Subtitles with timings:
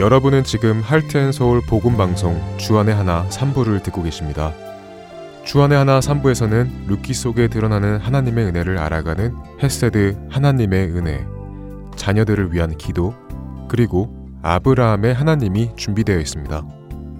[0.00, 4.54] 여러분은 지금 Heart and Soul 복음방송 주 안에 하나 3부를 듣고 계십니다.
[5.44, 11.26] 주 안에 하나 3부에서는 룻기 속에 드러나는 하나님의 은혜를 알아가는 헤세드 하나님의 은혜,
[11.96, 13.12] 자녀들을 위한 기도,
[13.68, 14.08] 그리고
[14.40, 16.66] 아브라함의 하나님이 준비되어 있습니다.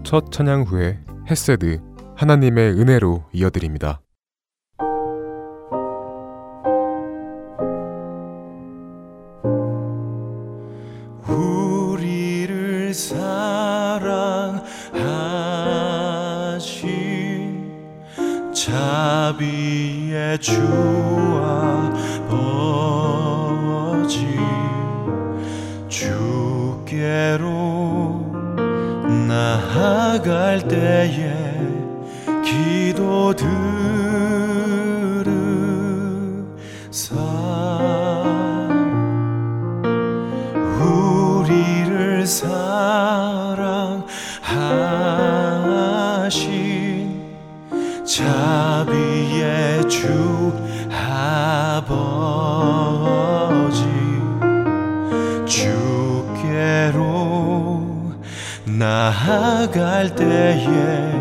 [0.03, 1.01] 첫 찬양 후에
[1.31, 1.83] 헤세드
[2.17, 4.01] 하나님의 은혜로 이어드립니다.
[19.40, 20.53] 자비의 주
[22.29, 22.76] 아버지
[25.89, 27.40] 주께로
[29.26, 31.39] 나아갈 때에
[59.27, 61.13] 나아갈 때에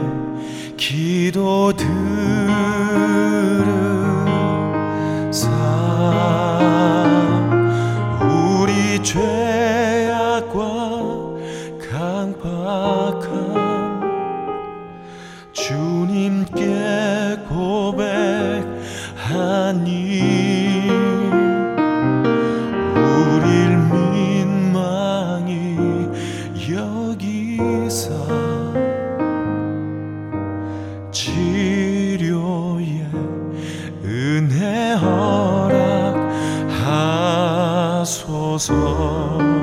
[0.78, 1.99] 기도들
[38.68, 39.59] 허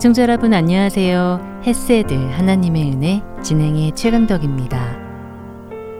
[0.00, 1.60] 애청자 여러분 안녕하세요.
[1.66, 4.96] 햇세드 하나님의 은혜 진행의 최강덕입니다.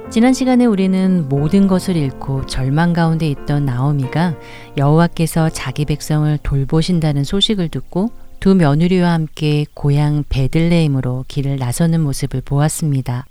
[0.08, 4.38] 지난 시간에 우리는 모든 것을 잃고 절망 가운데 있던 나오미가
[4.78, 8.08] 여호와께서 자기 백성을 돌보신다는 소식을 듣고
[8.40, 13.26] 두 며느리와 함께 고향 베들레헴으로 길을 나서는 모습을 보았습니다.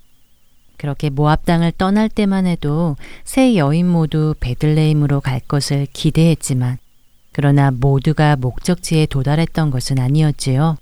[0.76, 2.94] 그렇게 모압 땅을 떠날 때만 해도
[3.24, 6.78] 세 여인 모두 베들레헴으로 갈 것을 기대했지만
[7.32, 10.76] 그러나 모두가 목적지에 도달했던 것은 아니었지요.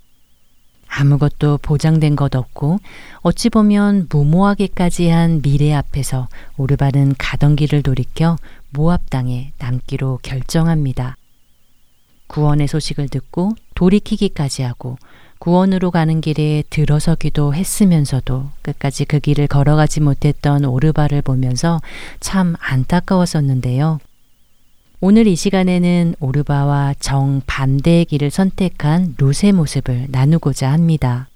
[0.89, 2.79] 아무것도 보장된 것 없고
[3.19, 8.37] 어찌 보면 무모하게까지 한 미래 앞에서 오르바는 가던 길을 돌이켜
[8.71, 11.17] 모압 땅에 남기로 결정합니다.
[12.27, 14.97] 구원의 소식을 듣고 돌이키기까지 하고
[15.39, 21.81] 구원으로 가는 길에 들어서기도 했으면서도 끝까지 그 길을 걸어가지 못했던 오르바를 보면서
[22.21, 24.01] 참 안타까웠었는데요.
[25.01, 31.29] 오늘 이 시간에는 오르바와 정반대의 길을 선택한 롯의 모습을 나누고자 합니다.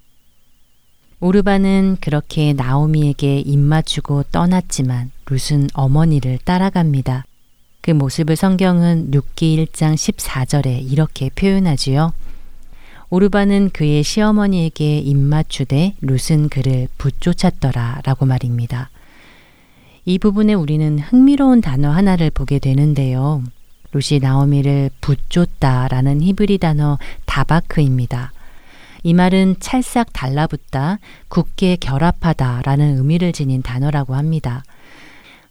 [1.20, 7.24] 오르바는 그렇게 나오미에게 입맞추고 떠났지만 룻은 어머니를 따라갑니다.
[7.82, 12.12] 그 모습을 성경은 6기 1장 14절에 이렇게 표현하지요.
[13.10, 18.90] 오르바는 그의 시어머니에게 입맞추되 룻은 그를 붙쫓았더라 라고 말입니다.
[20.04, 23.42] 이 부분에 우리는 흥미로운 단어 하나를 보게 되는데요.
[23.92, 28.32] 루시 나오미를 붙쫓다라는 히브리 단어 다바크입니다.
[29.04, 34.64] 이 말은 찰싹 달라붙다, 굳게 결합하다라는 의미를 지닌 단어라고 합니다.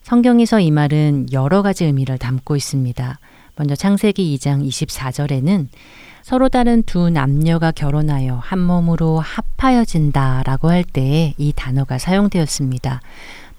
[0.04, 3.20] 성경에서 이 말은 여러 가지 의미를 담고 있습니다.
[3.56, 5.68] 먼저 창세기 2장 24절에는
[6.24, 13.02] 서로 다른 두 남녀가 결혼하여 한 몸으로 합하여진다 라고 할때이 단어가 사용되었습니다.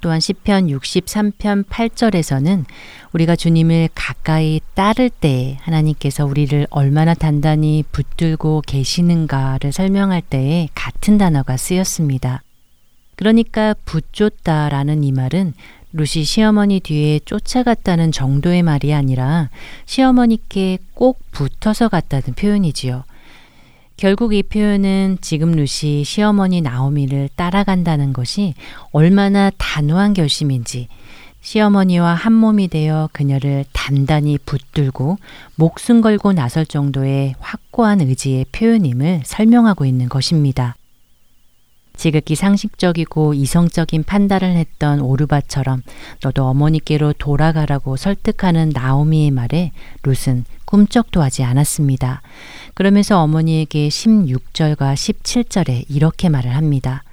[0.03, 2.65] 또한 시편 63편 8절에서는
[3.13, 11.57] 우리가 주님을 가까이 따를 때 하나님께서 우리를 얼마나 단단히 붙들고 계시는가를 설명할 때에 같은 단어가
[11.57, 12.43] 쓰였습니다.
[13.17, 15.55] 그러니까 붙쫓다라는 이 말은
[15.93, 19.51] 루시 시어머니 뒤에 쫓아갔다는 정도의 말이 아니라
[19.87, 23.05] 시어머니께 꼭 붙어서 갔다는 표현이지요.
[24.03, 28.53] 결국 이 표현은 지금 루시 시어머니 나오미를 따라간다는 것이
[28.91, 30.89] 얼마나 단호한 결심인지
[31.41, 35.19] 시어머니와 한 몸이 되어 그녀를 단단히 붙들고
[35.55, 40.75] 목숨 걸고 나설 정도의 확고한 의지의 표현임을 설명하고 있는 것입니다.
[42.03, 45.83] 지극히 상식적이고 이성적인 판단을 했던 오르바처럼
[46.21, 49.71] 너도 어머니께로 돌아가라고 설득하는 나오미의 말에
[50.03, 52.21] 룻은 꿈쩍도 하지 않았습니다.
[52.75, 57.05] 그러면서 어머니에게 16절과 17절에 이렇게 말을 합니다.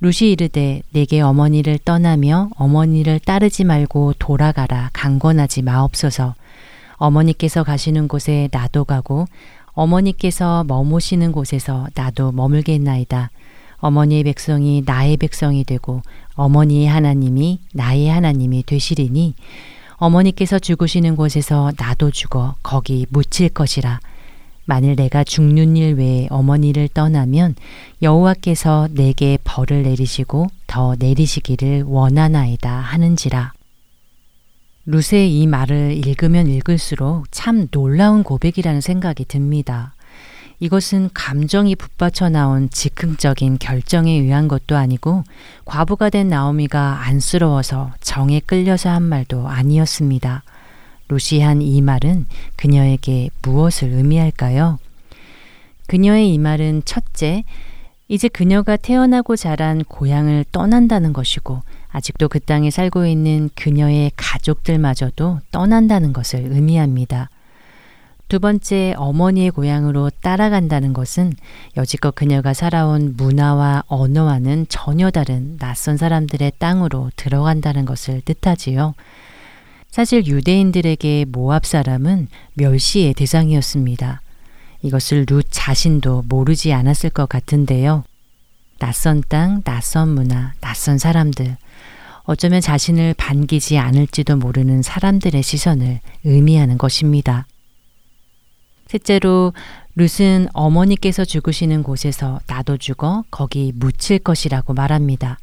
[0.00, 6.34] 룻이 이르되 내게 어머니를 떠나며 어머니를 따르지 말고 돌아가라 강권하지 마옵소서.
[6.94, 9.26] 어머니께서 가시는 곳에 나도 가고
[9.74, 13.30] 어머니께서 머무시는 곳에서 나도 머물겠나이다.
[13.78, 16.02] 어머니의 백성이 나의 백성이 되고
[16.34, 19.34] 어머니의 하나님이 나의 하나님이 되시리니
[19.96, 24.00] 어머니께서 죽으시는 곳에서 나도 죽어 거기 묻힐 것이라.
[24.66, 27.54] 만일 내가 죽는 일 외에 어머니를 떠나면
[28.00, 33.52] 여호와께서 내게 벌을 내리시고 더 내리시기를 원하나이다 하는지라.
[34.86, 39.94] 루세의 이 말을 읽으면 읽을수록 참 놀라운 고백이라는 생각이 듭니다.
[40.60, 45.24] 이것은 감정이 붙받쳐 나온 즉흥적인 결정에 의한 것도 아니고
[45.64, 50.42] 과부가 된 나오미가 안쓰러워서 정에 끌려서 한 말도 아니었습니다.
[51.08, 54.78] 루시한 이 말은 그녀에게 무엇을 의미할까요?
[55.86, 57.44] 그녀의 이 말은 첫째,
[58.08, 66.12] 이제 그녀가 태어나고 자란 고향을 떠난다는 것이고 아직도 그 땅에 살고 있는 그녀의 가족들마저도 떠난다는
[66.12, 67.30] 것을 의미합니다.
[68.28, 71.34] 두 번째, 어머니의 고향으로 따라간다는 것은
[71.76, 78.94] 여지껏 그녀가 살아온 문화와 언어와는 전혀 다른 낯선 사람들의 땅으로 들어간다는 것을 뜻하지요.
[79.90, 84.22] 사실 유대인들에게 모압 사람은 멸시의 대상이었습니다.
[84.82, 88.04] 이것을 룻 자신도 모르지 않았을 것 같은데요.
[88.78, 91.56] 낯선 땅, 낯선 문화, 낯선 사람들.
[92.24, 97.46] 어쩌면 자신을 반기지 않을지도 모르는 사람들의 시선을 의미하는 것입니다.
[98.94, 99.52] 셋째로
[99.96, 105.38] 룻은 어머니께서 죽으시는 곳에서 나도 죽어 거기 묻힐 것이라고 말합니다.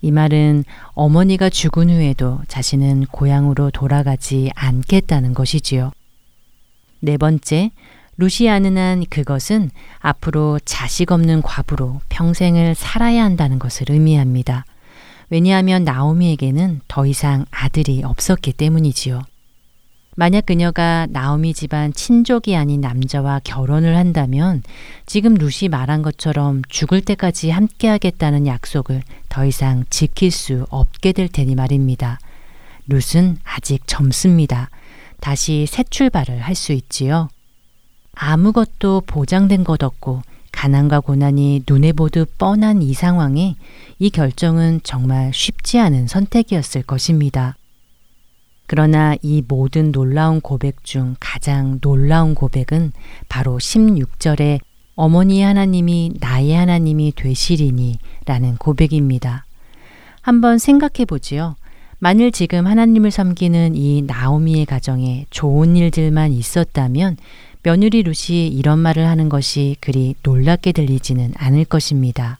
[0.00, 0.64] 이 말은
[0.94, 5.92] 어머니가 죽은 후에도 자신은 고향으로 돌아가지 않겠다는 것이지요.
[7.00, 7.70] 네 번째,
[8.16, 14.64] 루시 아는 한 그것은 앞으로 자식 없는 과부로 평생을 살아야 한다는 것을 의미합니다.
[15.30, 19.22] 왜냐하면 나오미에게는 더 이상 아들이 없었기 때문이지요.
[20.16, 24.62] 만약 그녀가 나오미 집안 친족이 아닌 남자와 결혼을 한다면
[25.06, 31.28] 지금 루시 말한 것처럼 죽을 때까지 함께 하겠다는 약속을 더 이상 지킬 수 없게 될
[31.28, 32.20] 테니 말입니다.
[32.86, 34.70] 룻은 아직 젊습니다.
[35.20, 37.28] 다시 새 출발을 할 수 있지요.
[38.14, 43.56] 아무것도 보장된 것 없고 가난과 고난이 눈에 보듯 뻔한 이 상황에
[43.98, 47.56] 이 결정은 정말 쉽지 않은 선택이었을 것입니다.
[48.66, 52.92] 그러나 이 모든 놀라운 고백 중 가장 놀라운 고백은
[53.28, 54.60] 바로 16절에
[54.96, 59.44] 어머니 하나님이 나의 하나님이 되시리니 라는 고백입니다.
[60.20, 61.56] 한번 생각해 보지요.
[61.98, 67.16] 만일 지금 하나님을 섬기는 이 나오미의 가정에 좋은 일들만 있었다면
[67.62, 72.38] 며느리 룻이 이런 말을 하는 것이 그리 놀랍게 들리지는 않을 것입니다.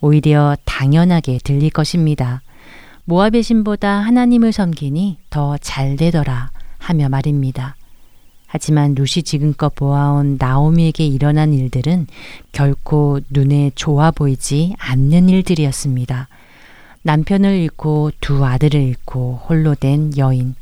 [0.00, 2.42] 오히려 당연하게 들릴 것입니다.
[3.04, 7.76] 모압의 신보다 하나님을 섬기니 더 잘 되더라 하며 말입니다.
[8.46, 12.06] 하지만 룻이 지금껏 보아온 나오미에게 일어난 일들은
[12.52, 16.28] 결코 눈에 좋아 보이지 않는 일들이었습니다.
[17.02, 20.54] 남편을 잃고 두 아들을 잃고 홀로 된 여인.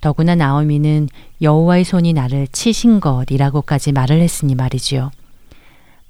[0.00, 1.08] 더구나 나오미는
[1.40, 5.12] 여호와의 손이 나를 치신 것이라고까지 말을 했으니 말이지요.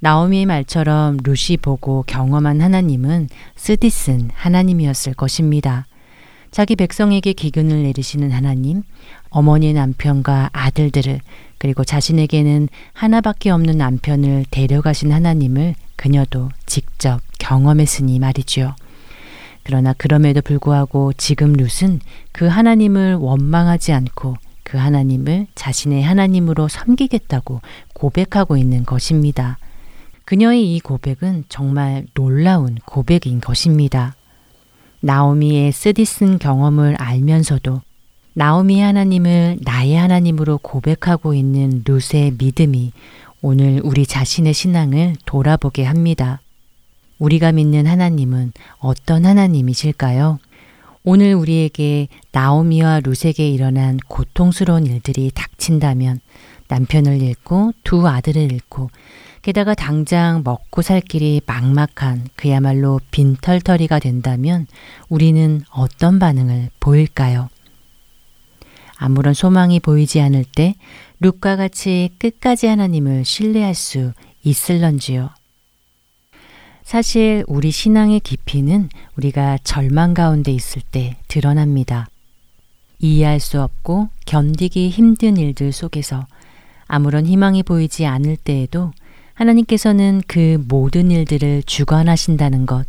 [0.02, 5.86] 나오미의 말처럼 루시 보고 경험한 하나님은 쓰디쓴 하나님이었을 것입니다.
[6.50, 8.82] 자기 백성에게 기근을 내리시는 하나님,
[9.30, 11.20] 어머니의 남편과 아들들을
[11.58, 18.74] 그리고 자신에게는 하나밖에 없는 남편을 데려가신 하나님을 그녀도 직접 경험했으니 말이지요.
[19.62, 22.00] 그러나 그럼에도 불구하고 지금 룻은
[22.32, 27.60] 그 하나님을 원망하지 않고 그 하나님을 자신의 하나님으로 섬기겠다고
[27.94, 29.58] 고백하고 있는 것입니다.
[30.32, 34.16] 그녀의 이 고백은 정말 놀라운 고백인 것입니다.
[35.00, 37.82] 나오미의 쓰디쓴 경험을 알면서도
[38.32, 42.92] 나오미 하나님을 나의 하나님으로 고백하고 있는 룻의 믿음이
[43.42, 46.40] 오늘 우리 자신의 신앙을 돌아보게 합니다.
[47.18, 50.38] 우리가 믿는 하나님은 어떤 하나님이실까요?
[51.04, 56.20] 오늘 우리에게 나오미와 룻에게 일어난 고통스러운 일들이 닥친다면
[56.68, 58.88] 남편을 잃고 두 아들을 잃고
[59.42, 64.68] 게다가 당장 먹고 살 길이 막막한 그야말로 빈털터리가 된다면
[65.08, 67.48] 우리는 어떤 반응을 보일까요?
[68.96, 70.76] 아무런 소망이 보이지 않을 때
[71.18, 74.12] 룩과 같이 끝까지 하나님을 신뢰할 수
[74.44, 75.30] 있을런지요.
[76.84, 82.08] 사실 우리 신앙의 깊이는 우리가 절망 가운데 있을 때 드러납니다.
[83.00, 86.26] 이해할 수 없고 견디기 힘든 일들 속에서
[86.86, 88.92] 아무런 희망이 보이지 않을 때에도
[89.42, 92.86] 하나님께서는 그 모든 일들을 주관하신다는 것,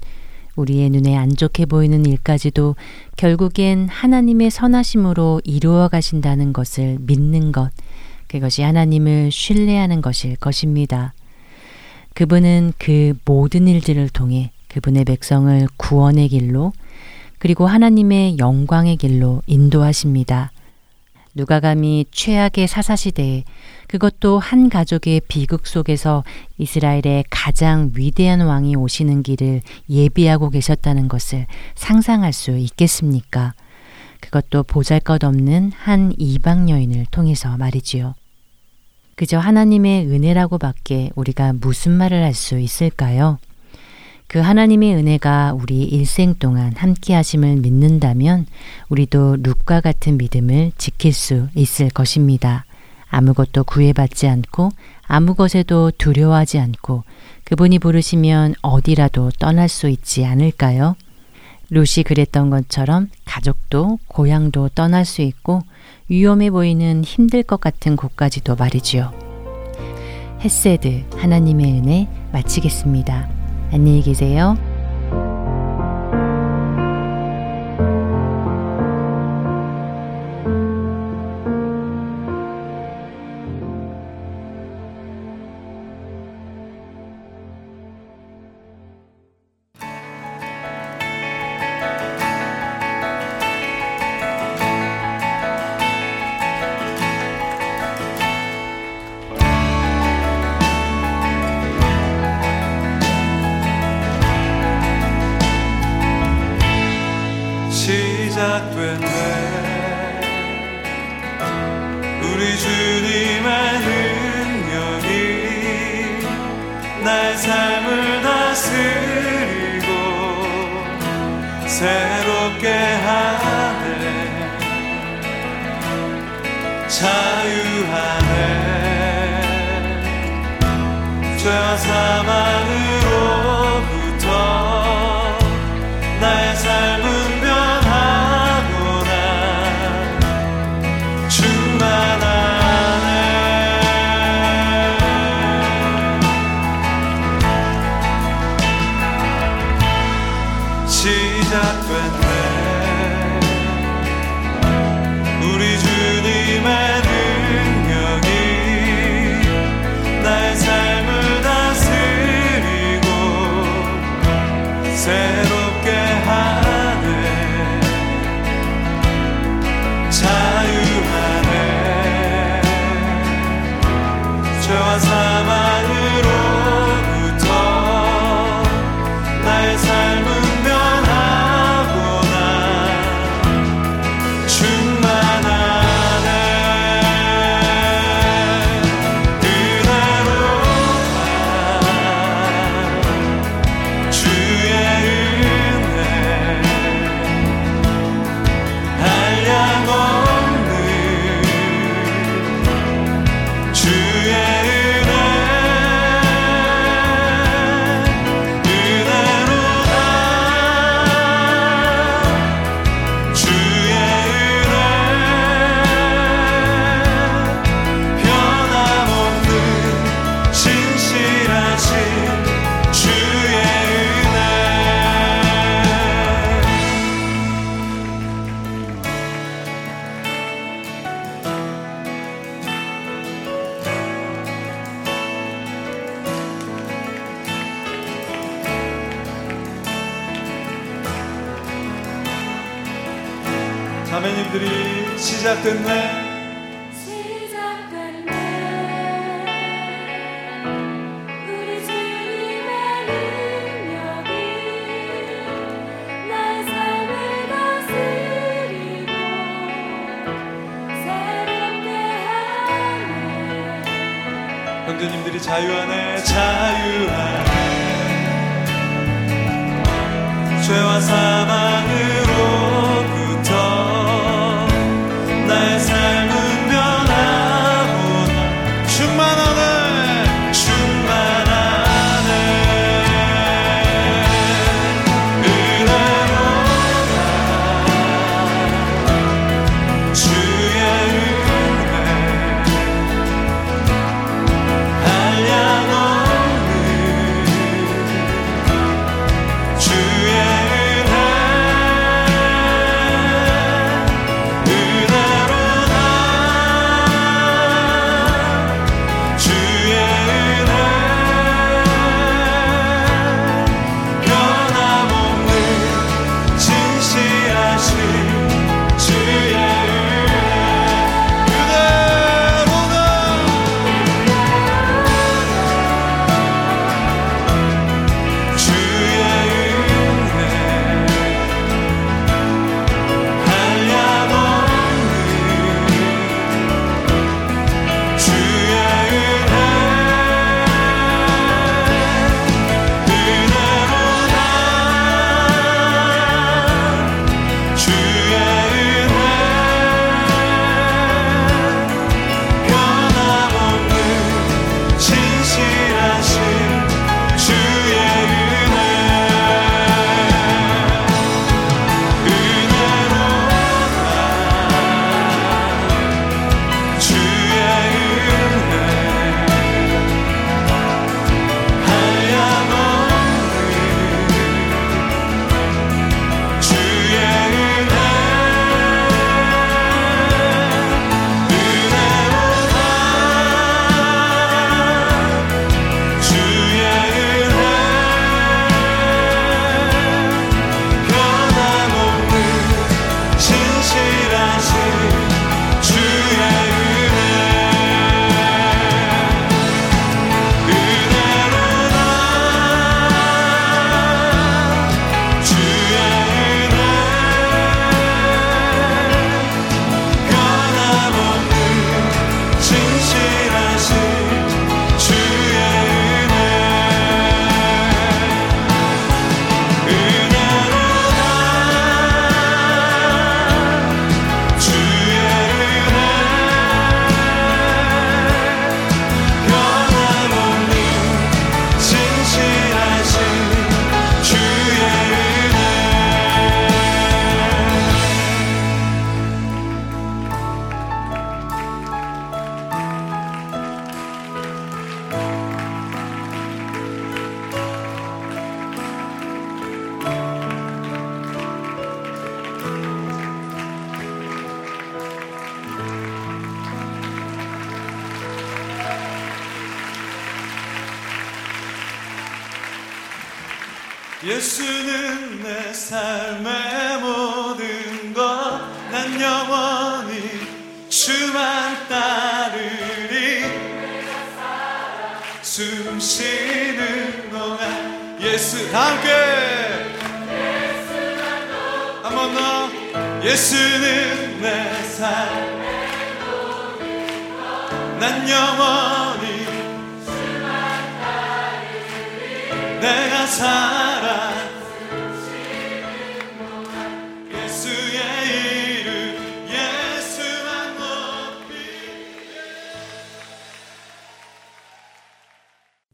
[0.56, 2.76] 우리의 눈에 안 좋게 보이는 일까지도
[3.18, 7.72] 결국엔 하나님의 선하심으로 이루어 가신다는 것을 믿는 것,
[8.28, 11.14] 그것이 하나님을 신뢰하는 것일 것입니다.
[12.14, 16.72] 그분은 그 모든 일들을 통해 그분의 백성을 구원의 길로
[17.40, 20.52] 그리고 하나님의 영광의 길로 인도하십니다.
[21.36, 23.44] 누가 감히 최악의 사사시대에
[23.88, 26.24] 그것도 한 가족의 비극 속에서
[26.58, 33.54] 이스라엘의 가장 위대한 왕이 오시는 길을 예비하고 계셨다는 것을 상상할 수 있겠습니까?
[34.22, 38.16] 그것도 보잘 것 없는 한 이방 여인을 통해서 말이지요.
[39.16, 43.38] 그저 하나님의 은혜라고 밖에 우리가 무슨 말을 할 수 있을까요?
[44.34, 48.48] 그 하나님의 은혜가 우리 일생 동안 함께 하심을 믿는다면
[48.90, 52.66] 우리도 룩과 같은 믿음을 지킬 수 있을 것입니다.
[53.12, 54.72] 아무것도 구애받지 않고
[55.06, 57.04] 아무 것에도 두려워하지 않고
[57.44, 60.96] 그분이 부르시면 어디라도 떠날 수 있지 않을까요?
[61.70, 65.62] 루시 그랬던 것처럼 가족도 고향도 떠날 수 있고
[66.10, 69.14] 위험해 보이는 힘들 것 같은 곳까지도 말이지요.
[70.42, 73.43] 헤세드 하나님의 은혜 마치겠습니다.
[73.74, 74.56] 안녕히 계세요.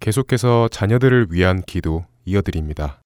[0.10, 3.04] 계속해서 자녀들을 위한 기도 이어드립니다.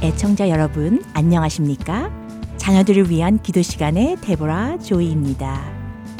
[0.00, 2.12] 애청자 여러분, 안녕하십니까?
[2.56, 5.60] 자녀들을 위한 기도 시간의 데보라 조이입니다.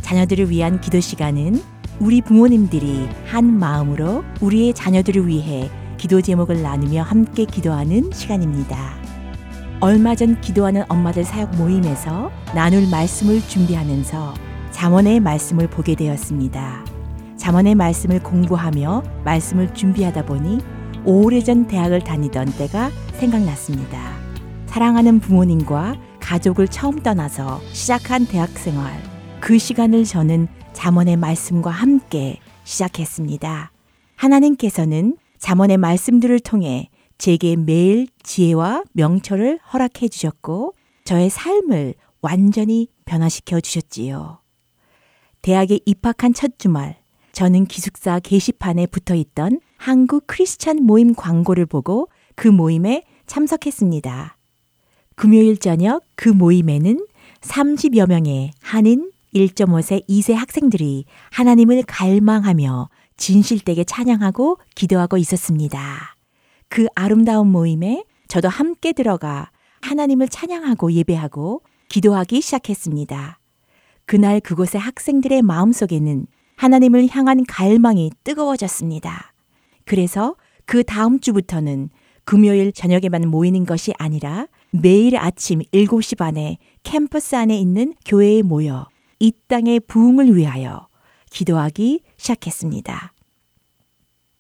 [0.01, 1.63] 자녀들을 위한 기도 시간은
[2.01, 8.95] 우리 부모님들이 한 마음으로 우리의 자녀들을 위해 기도 제목을 나누며 함께 기도하는 시간입니다.
[9.81, 14.35] 얼마 전 기도하는 엄마들 사역 모임에서 나눌 말씀을 준비하면서
[14.71, 16.85] 잠언의 말씀을 보게 되었습니다.
[17.37, 20.61] 잠언의 말씀을 공부하며 말씀을 준비하다 보니
[21.05, 24.17] 오래전 대학을 다니던 때가 생각났습니다.
[24.67, 28.93] 사랑하는 부모님과 가족을 처음 떠나서 시작한 대학 생활.
[29.41, 33.71] 그 시간을 저는 잠언의 말씀과 함께 시작했습니다.
[34.17, 44.41] 하나님께서는 잠언의 말씀들을 통해 제게 매일 지혜와 명철을 허락해 주셨고 저의 삶을 완전히 변화시켜 주셨지요.
[45.43, 46.97] 대학에 입학한 첫 주말,
[47.33, 54.37] 저는 기숙사 게시판에 붙어 있던 한국 크리스찬 모임 광고를 보고 그 모임에 참석했습니다.
[55.15, 57.07] 금요일 저녁 그 모임에는
[57.41, 66.17] 30여 명의 한인 1.5세 2세 학생들이 하나님을 갈망하며 진실되게 찬양하고 기도하고 있었습니다.
[66.69, 69.51] 그 아름다운 모임에 저도 함께 들어가
[69.83, 73.39] 하나님을 찬양하고 예배하고 기도하기 시작했습니다.
[74.05, 76.27] 그날 그곳의 학생들의 마음속에는
[76.57, 79.33] 하나님을 향한 갈망이 뜨거워졌습니다.
[79.85, 81.91] 그래서 그 다음 주부터는
[82.25, 88.89] 금요일 저녁에만 모이는 것이 아니라 매일 아침 7시 반에 캠퍼스 안에 있는 교회에 모여
[89.21, 90.89] 이 땅의 부흥을 위하여
[91.37, 93.13] 기도하기 시작했습니다.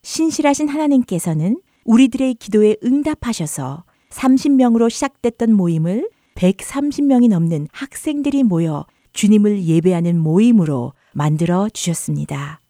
[0.03, 10.95] 신실하신 하나님께서는 우리들의 기도에 응답하셔서 30명으로 시작됐던 모임을 130명이 넘는 학생들이 모여 주님을 예배하는 모임으로
[11.13, 12.63] 만들어 주셨습니다.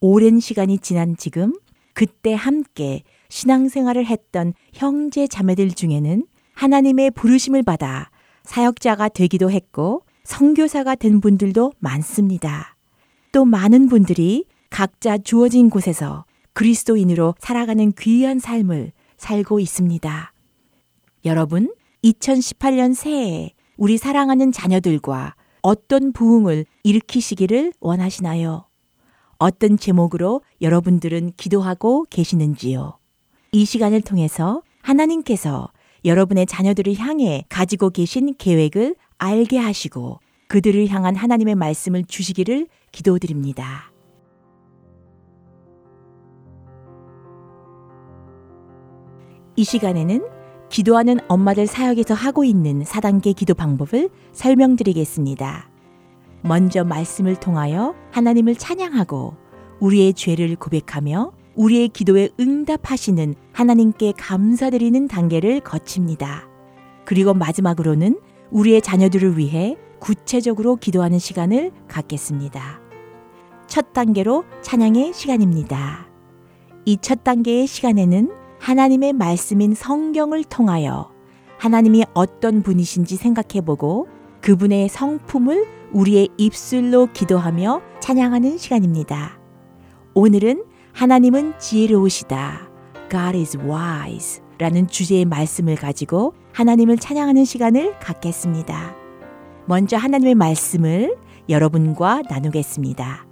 [0.00, 1.52] 오랜 시간이 지난 지금
[1.92, 8.10] 그때 함께 신앙생활을 했던 형제 자매들 중에는 하나님의 부르심을 받아
[8.44, 12.77] 사역자가 되기도 했고 선교사가 된 분들도 많습니다.
[13.32, 20.32] 또 많은 분들이 각자 주어진 곳에서 그리스도인으로 살아가는 귀한 삶을 살고 있습니다.
[21.24, 21.72] 여러분,
[22.04, 28.66] 2018년 새해에 우리 사랑하는 자녀들과 어떤 부흥을 일으키시기를 원하시나요?
[29.38, 32.98] 어떤 제목으로 여러분들은 기도하고 계시는지요?
[33.52, 35.70] 이 시간을 통해서 하나님께서
[36.04, 43.92] 여러분의 자녀들을 향해 가지고 계신 계획을 알게 하시고 그들을 향한 하나님의 말씀을 주시기를 기도드립니다.
[49.56, 50.24] 이 시간에는
[50.68, 55.70] 기도하는 엄마들 사역에서 하고 있는 4단계 기도 방법을 설명드리겠습니다.
[56.42, 59.34] 먼저 말씀을 통하여 하나님을 찬양하고
[59.80, 66.48] 우리의 죄를 고백하며 우리의 기도에 응답하시는 하나님께 감사드리는 단계를 거칩니다.
[67.04, 68.20] 그리고 마지막으로는
[68.50, 72.80] 우리의 자녀들을 위해 구체적으로 기도하는 시간을 갖겠습니다.
[73.66, 76.08] 첫 단계로 찬양의 시간입니다.
[76.84, 78.30] 이 첫 단계의 시간에는
[78.60, 81.10] 하나님의 말씀인 성경을 통하여
[81.58, 84.08] 하나님이 어떤 분이신지 생각해 보고
[84.40, 89.38] 그분의 성품을 우리의 입술로 기도하며 찬양하는 시간입니다.
[90.14, 92.68] 오늘은 하나님은 지혜로우시다.
[93.10, 94.42] God is wise.
[94.58, 98.97] 라는 주제의 말씀을 가지고 하나님을 찬양하는 시간을 갖겠습니다.
[99.68, 101.14] 먼저 하나님의 말씀을
[101.50, 103.26] 여러분과 나누겠습니다.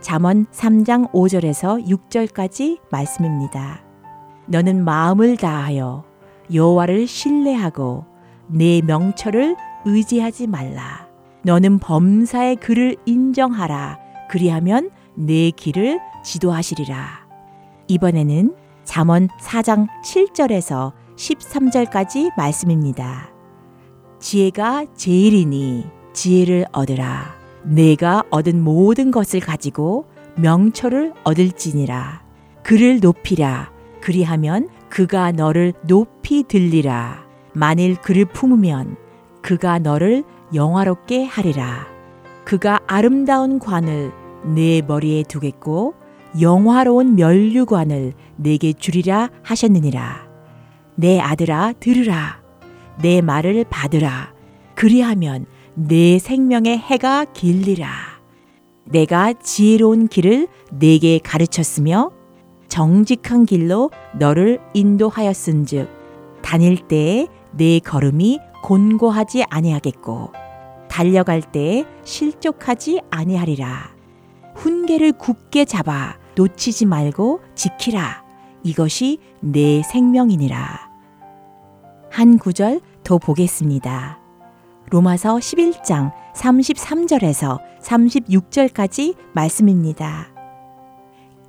[0.00, 3.82] 잠언 3장 5절에서 6절까지 말씀입니다.
[4.46, 6.04] 너는 마음을 다하여
[6.54, 8.06] 여호와를 신뢰하고
[8.46, 11.06] 내 명철을 의지하지 말라.
[11.42, 13.98] 너는 범사의 그를 인정하라.
[14.30, 17.28] 그리하면 내 길을 지도하시리라.
[17.88, 18.54] 이번에는
[18.84, 23.37] 잠언 4장 7절에서 13절까지 말씀입니다.
[24.20, 27.36] 지혜가 제일이니 지혜를 얻으라.
[27.62, 32.22] 내가 얻은 모든 것을 가지고 명철을 얻을지니라.
[32.62, 33.70] 그를 높이라.
[34.00, 37.24] 그리하면 그가 너를 높이 들리라.
[37.52, 38.96] 만일 그를 품으면
[39.42, 41.86] 그가 너를 영화롭게 하리라.
[42.44, 44.12] 그가 아름다운 관을
[44.54, 45.94] 내 머리에 두겠고
[46.40, 50.28] 영화로운 면류관을 내게 주리라 하셨느니라.
[50.94, 52.37] 내 아들아 들으라.
[53.00, 54.32] 내 말을 받으라.
[54.74, 57.88] 그리하면 내 생명의 해가 길리라.
[58.84, 62.10] 내가 지혜로운 길을 내게 가르쳤으며
[62.68, 65.88] 정직한 길로 너를 인도하였은즉
[66.42, 70.32] 다닐 때에 내 걸음이 곤고하지 아니하겠고
[70.88, 73.94] 달려갈 때에 실족하지 아니하리라.
[74.56, 78.24] 훈계를 굳게 잡아 놓치지 말고 지키라.
[78.64, 80.88] 이것이 내 생명이니라.
[82.10, 84.18] 한 구절 더 보겠습니다.
[84.90, 90.28] 로마서 11장 33절에서 36절까지 말씀입니다.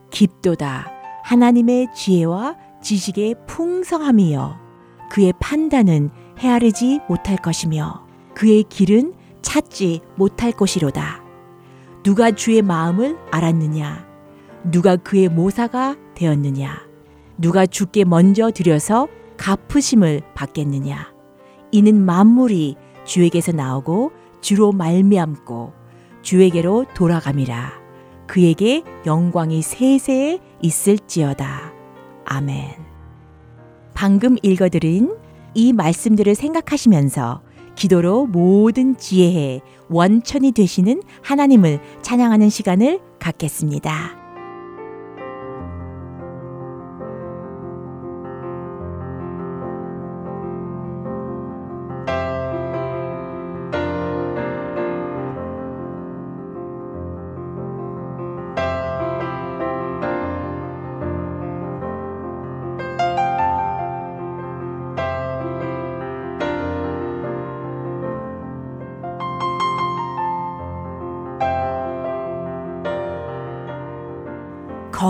[0.10, 0.90] 깊도다
[1.26, 4.58] 하나님의 지혜와 지식의 풍성함이여
[5.12, 11.22] 그의 판단은 헤아리지 못할 것이며 그의 길은 찾지 못할 것이로다.
[12.04, 14.08] 누가 주의 마음을 알았느냐?
[14.72, 16.88] 누가 그의 모사가 되었느냐?
[17.38, 21.19] 누가 주께 먼저 드려서 갚으심을 받겠느냐?
[21.72, 25.74] 이는 만물이 주에게서 나오고 주로 말미암고
[26.22, 27.80] 주에게로 돌아감이라.
[28.28, 31.74] 그에게 영광이 세세에 있을지어다.
[32.26, 32.76] 아멘.
[33.94, 35.16] 방금 읽어드린
[35.56, 37.42] 이 말씀들을 생각하시면서
[37.76, 44.19] 기도로 모든 지혜의 원천이 되시는 하나님을 찬양하는 시간을 갖겠습니다.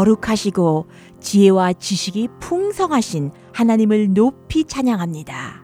[0.10, 0.88] 거룩하시고
[1.20, 5.64] 지혜와 지식이 풍성하신 하나님을 높이 찬양합니다.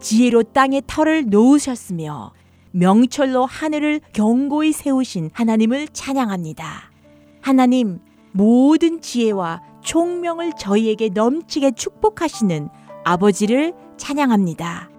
[0.00, 2.32] 지혜로 땅에 털을 놓으셨으며
[2.72, 6.90] 명철로 하늘을 견고히 세우신 하나님을 찬양합니다.
[7.40, 8.00] 하나님,
[8.32, 12.68] 모든 지혜와 총명을 저희에게 넘치게 축복하시는
[13.04, 14.90] 아버지를 찬양합니다.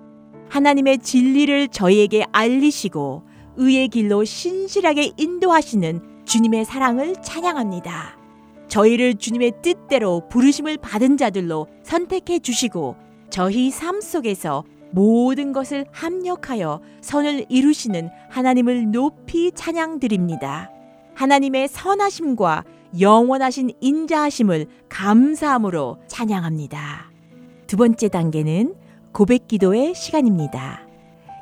[0.50, 3.24] 하나님의 진리를 저희에게 알리시고
[3.56, 8.21] 의의 길로 신실하게 인도하시는 주님의 사랑을 찬양합니다.
[8.72, 12.96] 저희를 주님의 뜻대로 부르심을 받은 자들로 선택해 주시고
[13.30, 20.72] 저희 삶 속에서 모든 것을 합력하여 선을 이루시는 하나님을 높이 찬양드립니다.
[21.16, 22.64] 하나님의 선하심과
[23.02, 27.12] 영원하신 인자하심을 감사함으로 찬양합니다.
[27.68, 28.76] 두 번째 단계는
[29.12, 30.88] 고백 기도의 시간입니다.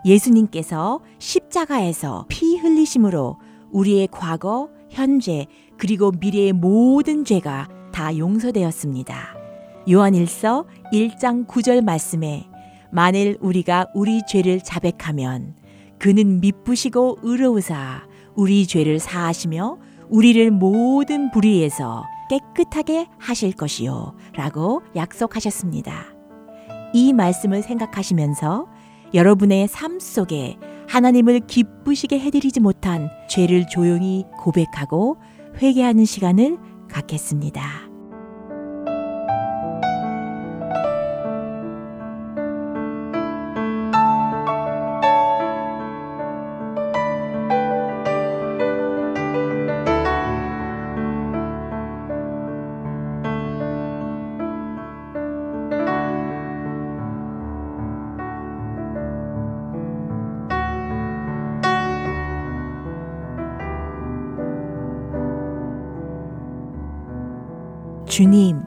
[0.04, 3.38] 예수님께서 십자가에서 피 흘리심으로
[3.72, 5.46] 우리의 과거, 현재,
[5.80, 9.36] 그리고 미래의 모든 죄가 다 용서되었습니다.
[9.90, 12.48] 요한일서 1장 9절 말씀에
[12.92, 15.56] 만일 우리가 우리 죄를 자백하면
[15.98, 18.04] 그는 미쁘시고 의로우사
[18.36, 19.78] 우리 죄를 사하시며
[20.10, 25.94] 우리를 모든 불의에서 깨끗하게 하실 것이요 라고 약속하셨습니다.
[26.94, 28.68] 이 말씀을 생각하시면서
[29.14, 35.18] 여러분의 삶 속에 하나님을 기쁘시게 해드리지 못한 죄를 조용히 고백하고
[35.62, 36.58] 회개하는 시간을
[36.90, 37.89] 갖겠습니다.
[68.20, 68.60] 주님,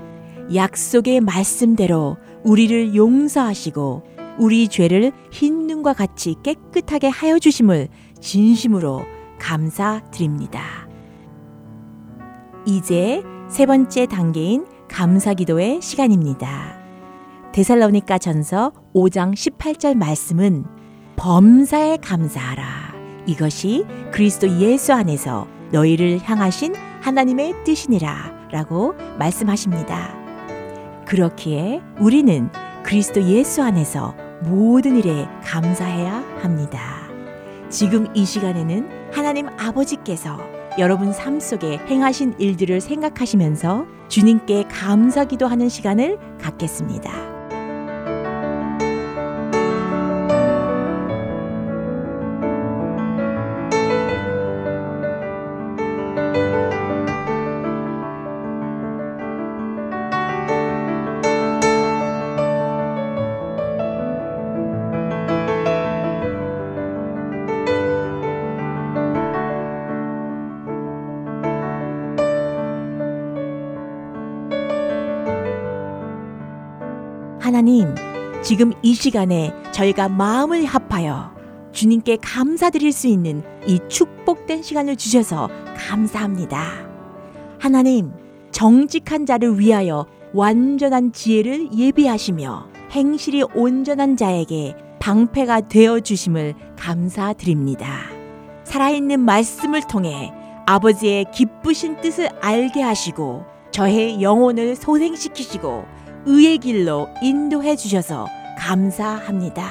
[0.54, 4.02] 약속의 말씀대로 우리를 용서하시고
[4.38, 7.88] 우리 죄를 흰 눈과 같이 깨끗하게 하여 주심을
[8.18, 9.02] 진심으로
[9.38, 10.88] 감사드립니다.
[12.64, 16.78] 이제 세 번째 단계인 감사 기도의 시간입니다.
[17.52, 20.64] 데살로니가 전서 5장 18절 말씀은
[21.16, 22.94] 범사에 감사하라.
[23.26, 28.41] 이것이 그리스도 예수 안에서 너희를 향하신 하나님의 뜻이니라.
[28.52, 30.14] 라고 말씀하십니다.
[31.06, 32.48] 그렇기에 우리는
[32.84, 36.80] 그리스도 예수 안에서 모든 일에 감사해야 합니다.
[37.68, 40.38] 지금 이 시간에는 하나님 아버지께서
[40.78, 47.32] 여러분 삶 속에 행하신 일들을 생각하시면서 주님께 감사 기도 하는 시간을 갖겠습니다.
[78.62, 81.33] 지금 이 시간에 저희가 마음을 합하여
[81.72, 86.87] 주님께 감사드릴 수 있는 이 축복된 시간을 주셔서 감사합니다.
[87.59, 88.12] 하나님,
[88.53, 98.03] 정직한 자를 위하여 완전한 지혜를 예비하시며 행실이 온전한 자에게 방패가 되어 주심을 감사드립니다.
[98.62, 100.33] 살아있는 말씀을 통해
[100.66, 105.85] 아버지의 기쁘신 뜻을 알게 하시고 저의 영혼을 소생시키시고
[106.27, 109.64] 의의 길로 인도해 주셔서 감사합니다.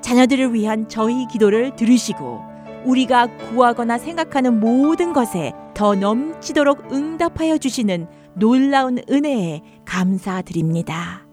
[0.00, 2.40] 자녀들을 위한 저희 기도를 들으시고
[2.84, 11.26] 우리가 구하거나 생각하는 모든 것에 더 넘치도록 응답하여 주시는 놀라운 은혜에 감사드립니다.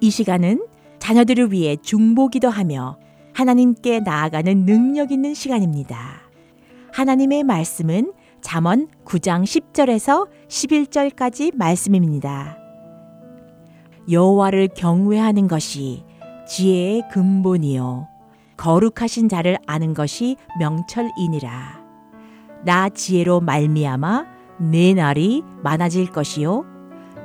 [0.00, 0.66] 이 시간은
[0.98, 2.98] 자녀들을 위해 중보 기도 하며
[3.32, 6.22] 하나님께 나아가는 능력 있는 시간입니다.
[6.92, 12.63] 하나님의 말씀은 잠언 9장 10절에서 11절까지 말씀입니다.
[14.10, 16.04] 여호와를 경외하는 것이
[16.46, 18.08] 지혜의 근본이요
[18.56, 21.84] 거룩하신 자를 아는 것이 명철이니라.
[22.64, 24.26] 나 지혜로 말미암아
[24.58, 26.64] 내 날이 많아질 것이요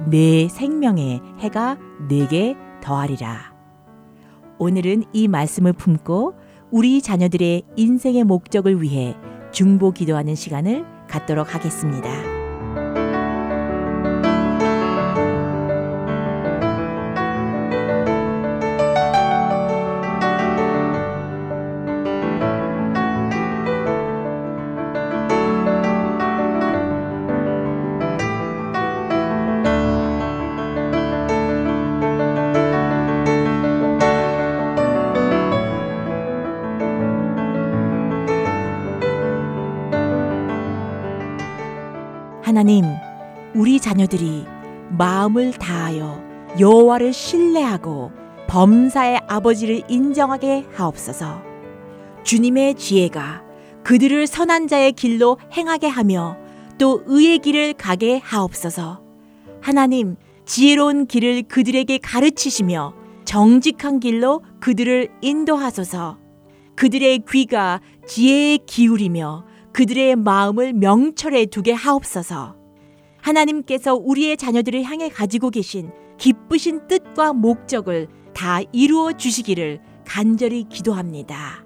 [0.10, 3.54] 내 생명의 해가 내게 더하리라.
[4.58, 6.36] 오늘은 이 말씀을 품고
[6.72, 9.16] 우리 자녀들의 인생의 목적을 위해
[9.52, 12.39] 중보 기도하는 시간을 갖도록 하겠습니다.
[44.00, 44.46] 자녀들이
[44.90, 46.24] 마음을 다하여
[46.60, 48.12] 여호와를 신뢰하고
[48.48, 51.44] 범사의 아버지를 인정하게 하옵소서.
[52.24, 53.44] 주님의 지혜가
[53.84, 56.38] 그들을 선한 자의 길로 행하게 하며
[56.78, 59.02] 또 의의 길을 가게 하옵소서.
[59.62, 62.94] 하나님, 지혜로운 길을 그들에게 가르치시며
[63.26, 66.18] 정직한 길로 그들을 인도하소서.
[66.76, 72.59] 그들의 귀가 지혜에 기울이며 그들의 마음을 명철에 두게 하옵소서.
[73.22, 81.66] 하나님께서 우리의 자녀들을 향해 가지고 계신 기쁘신 뜻과 목적을 다 이루어 주시기를 간절히 기도합니다.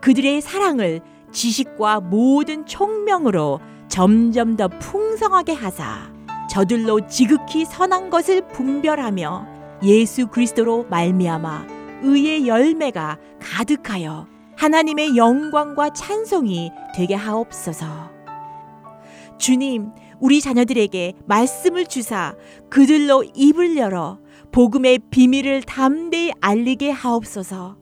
[0.00, 1.00] 그들의 사랑을
[1.32, 6.12] 지식과 모든 총명으로 점점 더 풍성하게 하사
[6.50, 9.46] 저들로 지극히 선한 것을 분별하며
[9.82, 11.66] 예수 그리스도로 말미암아
[12.02, 14.26] 의의 열매가 가득하여
[14.56, 18.10] 하나님의 영광과 찬송이 되게 하옵소서.
[19.38, 22.34] 주님, 우리 자녀들에게 말씀을 주사
[22.68, 24.18] 그들로 입을 열어
[24.52, 27.76] 복음의 비밀을 담대히 알리게 하옵소서.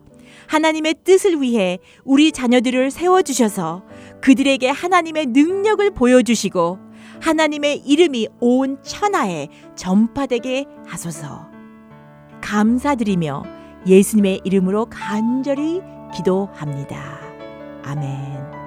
[0.47, 3.83] 하나님의 뜻을 위해 우리 자녀들을 세워주셔서
[4.23, 6.79] 그들에게 하나님의 능력을 보여주시고
[7.21, 11.49] 하나님의 이름이 온 천하에 전파되게 하소서.
[12.41, 13.43] 감사드리며
[13.87, 15.81] 예수님의 이름으로 간절히
[16.15, 17.21] 기도합니다.
[17.85, 18.58] 아멘.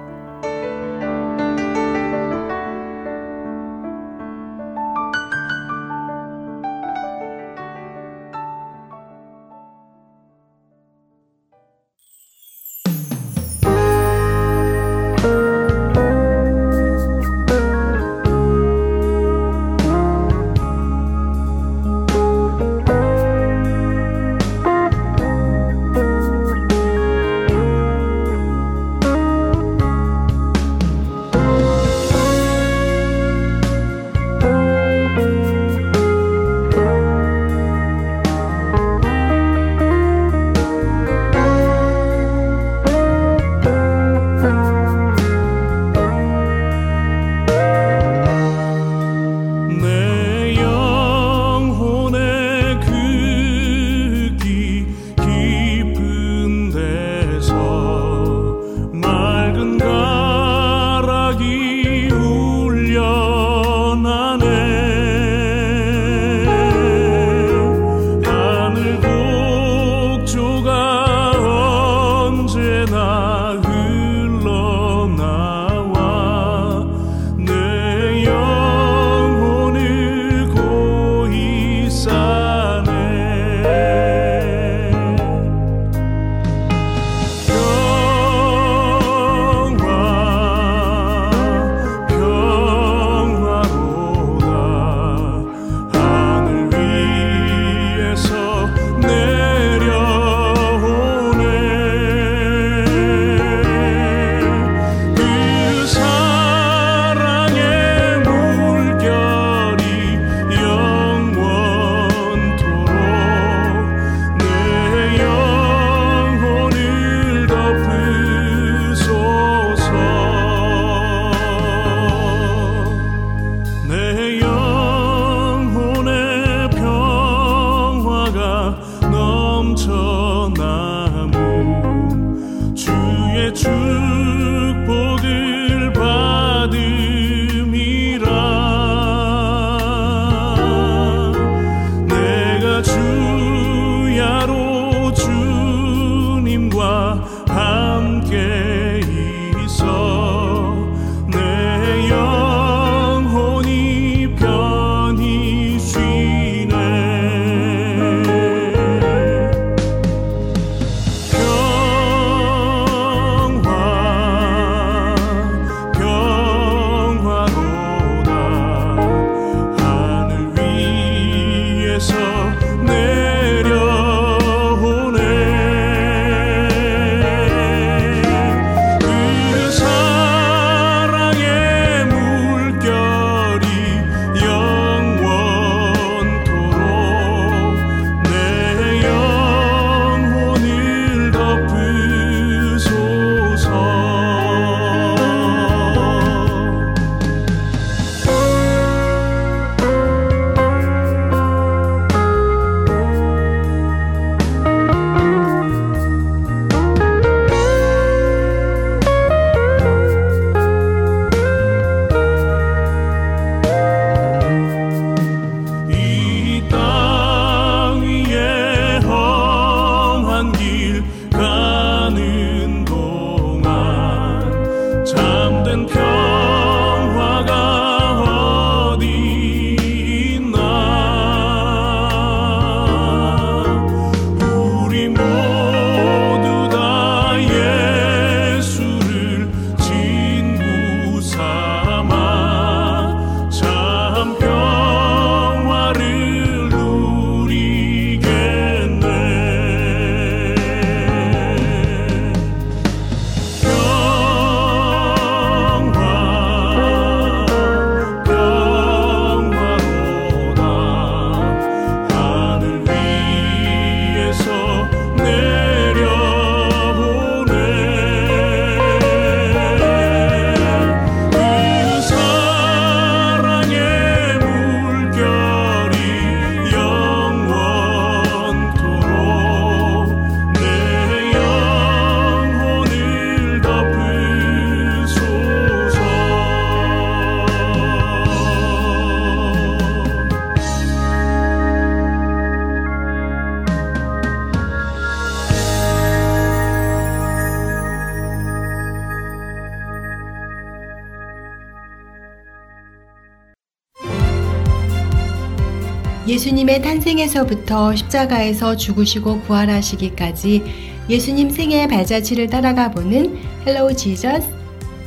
[306.62, 310.62] 예수님의 탄생에서부터 십자가에서 죽으시고 부활하시기까지
[311.08, 314.46] 예수님 생애 발자취를 따라가 보는 Hello Jesus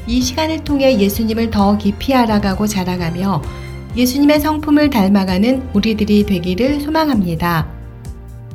[0.06, 3.42] 이 시간을 통해 예수님을 더 깊이 알아가고 자랑하며
[3.96, 7.68] 예수님의 성품을 닮아가는 우리들이 되기를 소망합니다.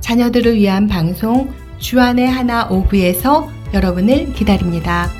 [0.01, 5.20] 자녀들을 위한 방송 주 안에 하나 5부에서 여러분을 기다립니다.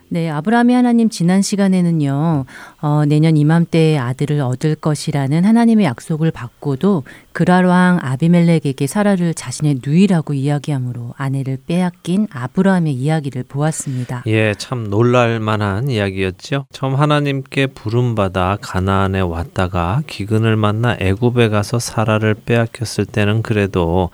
[0.13, 2.43] 네, 아브라함의 하나님 지난 시간에는요,
[2.81, 10.33] 어, 내년 이맘때에 아들을 얻을 것이라는 하나님의 약속을 받고도 그랄 왕 아비멜렉에게 사라를 자신의 누이라고
[10.33, 14.23] 이야기하므로 아내를 빼앗긴 아브라함의 이야기를 보았습니다.
[14.27, 16.65] 예, 참 놀랄 만한 이야기였죠.
[16.73, 24.09] 처음 하나님께 부름받아 가나안에 왔다가 기근을 만나 애굽에 가서 사라를 빼앗겼을 때는 그래도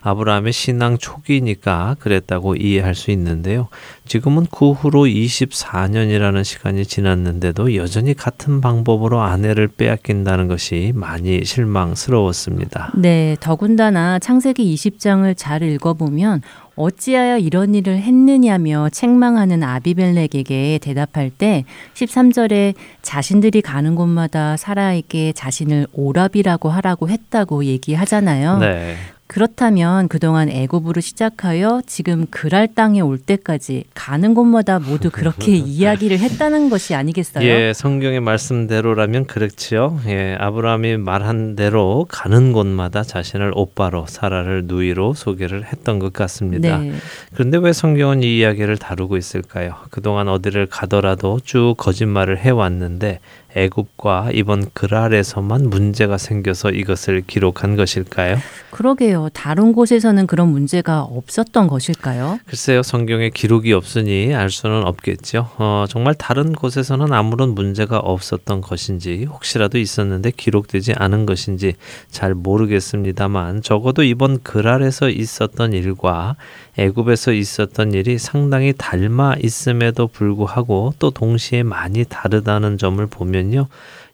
[0.00, 3.68] 아브라함의 신앙 초기니까 그랬다고 이해할 수 있는데요.
[4.06, 12.92] 지금은 그 후로 24년이라는 시간이 지났는데도 여전히 같은 방법으로 아내를 빼앗긴다는 것이 많이 실망스러웠습니다.
[12.96, 16.42] 네, 더군다나 창세기 20장을 잘 읽어보면
[16.78, 26.68] 어찌하여 이런 일을 했느냐며 책망하는 아비멜렉에게 대답할 때 13절에 자신들이 가는 곳마다 사라에게 자신을 오랍이라고
[26.68, 28.58] 하라고 했다고 얘기하잖아요.
[28.58, 28.96] 네.
[29.28, 36.70] 그렇다면 그동안 애굽으로 시작하여 지금 그랄 땅에 올 때까지 가는 곳마다 모두 그렇게 이야기를 했다는
[36.70, 37.44] 것이 아니겠어요?
[37.44, 40.00] 예, 성경의 말씀대로라면 그렇지요.
[40.06, 46.78] 예, 아브라함이 말한 대로 가는 곳마다 자신을 오빠로 사라를 누이로 소개를 했던 것 같습니다.
[46.78, 46.94] 네.
[47.34, 49.74] 그런데 왜 성경은 이 이야기를 다루고 있을까요?
[49.90, 53.20] 그동안 어디를 가더라도 쭉 거짓말을 해왔는데
[53.54, 58.36] 애굽과 이번 그랄에서만 문제가 생겨서 이것을 기록한 것일까요?
[58.70, 59.30] 그러게요.
[59.32, 62.38] 다른 곳에서는 그런 문제가 없었던 것일까요?
[62.46, 65.50] 글쎄요, 성경에 기록이 없으니 알 수는 없겠죠.
[65.56, 71.74] 어, 정말 다른 곳에서는 아무런 문제가 없었던 것인지, 혹시라도 있었는데 기록되지 않은 것인지
[72.10, 76.36] 잘 모르겠습니다만, 적어도 이번 그랄에서 있었던 일과
[76.78, 83.66] 애굽에서 있었던 일이 상당히 닮아 있음에도 불구하고 또 동시에 많이 다르다는 점을 보면요.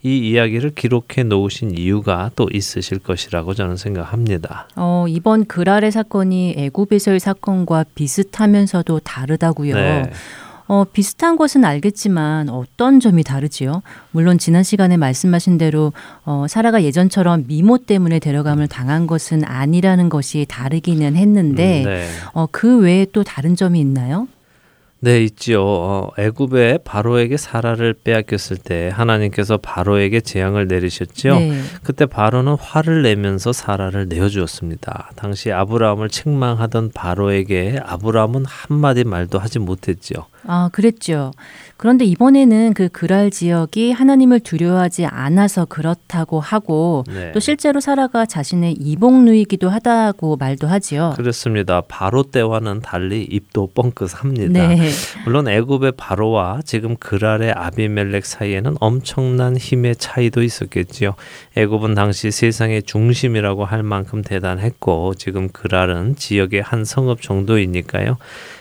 [0.02, 4.68] 이 이야기를 기록해 놓으신 이유가 또 있으실 것이라고 저는 생각합니다.
[4.76, 9.74] 어, 이번 그랄의 사건이 애굽에서의 사건과 비슷하면서도 다르다고요.
[9.74, 10.10] 네.
[10.66, 13.82] 어, 비슷한 것은 알겠지만 어떤 점이 다르지요?
[14.12, 15.92] 물론 지난 시간에 말씀하신 대로
[16.24, 22.08] 어, 사라가 예전처럼 미모 때문에 데려감을 당한 것은 아니라는 것이 다르기는 했는데 음, 네.
[22.32, 24.26] 어, 그 외에 또 다른 점이 있나요?
[25.00, 25.62] 네, 있지요.
[25.62, 31.38] 어, 애굽에 바로에게 사라를 빼앗겼을 때 하나님께서 바로에게 재앙을 내리셨죠.
[31.40, 31.60] 네.
[31.82, 35.10] 그때 바로는 화를 내면서 사라를 내어주었습니다.
[35.14, 40.24] 당시 아브라함을 책망하던 바로에게 아브라함은 한마디 말도 하지 못했죠.
[40.47, 41.32] 아, 그랬죠.
[41.76, 47.32] 그런데 이번에는 그 그랄 지역이 하나님을 두려워하지 않아서 그렇다고 하고 네.
[47.32, 51.14] 또 실제로 사라가 자신의 이복누이기도 하다고 말도 하지요.
[51.16, 51.82] 그렇습니다.
[51.82, 54.68] 바로 때와는 달리 입도 뻥끗합니다.
[54.68, 54.88] 네.
[55.24, 61.14] 물론 애굽의 바로와 지금 그랄의 아비멜렉 사이에는 엄청난 힘의 차이도 있었겠지요.
[61.57, 68.16] 애굽은 당시 세상의 중심이라고 할 만큼 대단했고 지금 그랄은 지역의 한 성읍 정도이니까요.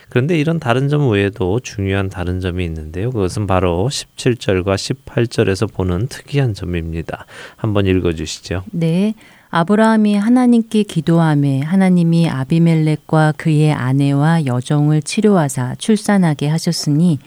[0.08, 3.10] 그런데 이런 다른 점 외에도 중요한 다른 점이 있는데요.
[3.10, 7.26] 그것은 바로 17절과 18절에서 보는 특이한 점입니다.
[7.56, 8.64] 한번 읽어 주시죠.
[8.70, 9.14] 네.
[9.50, 17.20] 아브라함이 하나님께 기도함에 하나님이 아비멜렉과 그의 아내와 여종을 치료하사 출산하게 하셨으니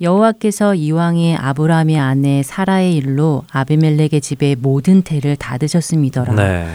[0.00, 6.34] 여호와께서 이왕에 아브라함의 아내 사라의 일로 아비멜렉의 집에 모든 태를 닫으셨음이더라.
[6.34, 6.66] 네.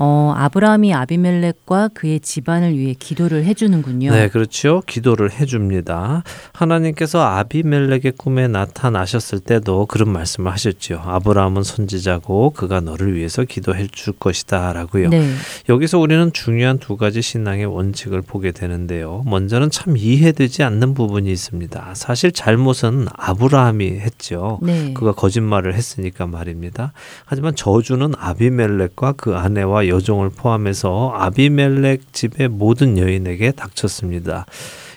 [0.00, 4.12] 어, 아브라함이 아비멜렉과 그의 집안을 위해 기도를 해주는군요.
[4.12, 4.80] 네, 그렇죠.
[4.86, 6.22] 기도를 해줍니다.
[6.52, 11.02] 하나님께서 아비멜렉의 꿈에 나타나셨을 때도 그런 말씀을 하셨죠.
[11.04, 15.08] 아브라함은 선지자고 그가 너를 위해서 기도해 줄 것이다 라고요.
[15.08, 15.32] 네.
[15.68, 19.24] 여기서 우리는 중요한 두 가지 신앙의 원칙을 보게 되는데요.
[19.26, 21.94] 먼저는 참 이해되지 않는 부분이 있습니다.
[21.94, 24.60] 사실 잘못은 아브라함이 했죠.
[24.62, 24.94] 네.
[24.94, 26.92] 그가 거짓말을 했으니까 말입니다.
[27.24, 34.46] 하지만 저주는 아비멜렉과 그 아내와 여종을 포함해서 아비멜렉 집의 모든 여인에게 닥쳤습니다.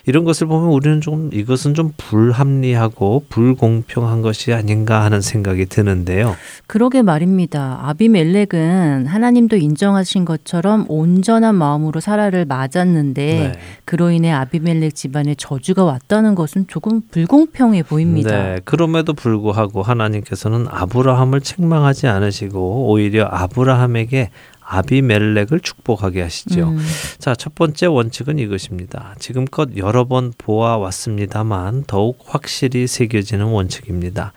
[0.04, 6.34] 이런 것을 보면 우리는 좀 이것은 좀 불합리하고 불공평한 것이 아닌가 하는 생각이 드는데요.
[6.66, 7.78] 그러게 말입니다.
[7.84, 13.52] 아비멜렉은 하나님도 인정하신 것처럼 온전한 마음으로 사라를 맞았는데 네.
[13.84, 18.30] 그로 인해 아비멜렉 집안에 저주가 왔다는 것은 조금 불공평해 보입니다.
[18.30, 24.30] 네, 그럼에도 불구하고 하나님께서는 아브라함을 책망하지 않으시고 오히려 아브라함에게
[24.72, 26.70] 아비멜렉을 축복하게 하시죠.
[26.70, 26.78] 음,
[27.18, 29.14] 자, 첫 번째 원칙은 이것입니다.
[29.18, 34.32] 지금껏 여러 번 보아왔습니다만 더욱 확실히 새겨지는 원칙입니다.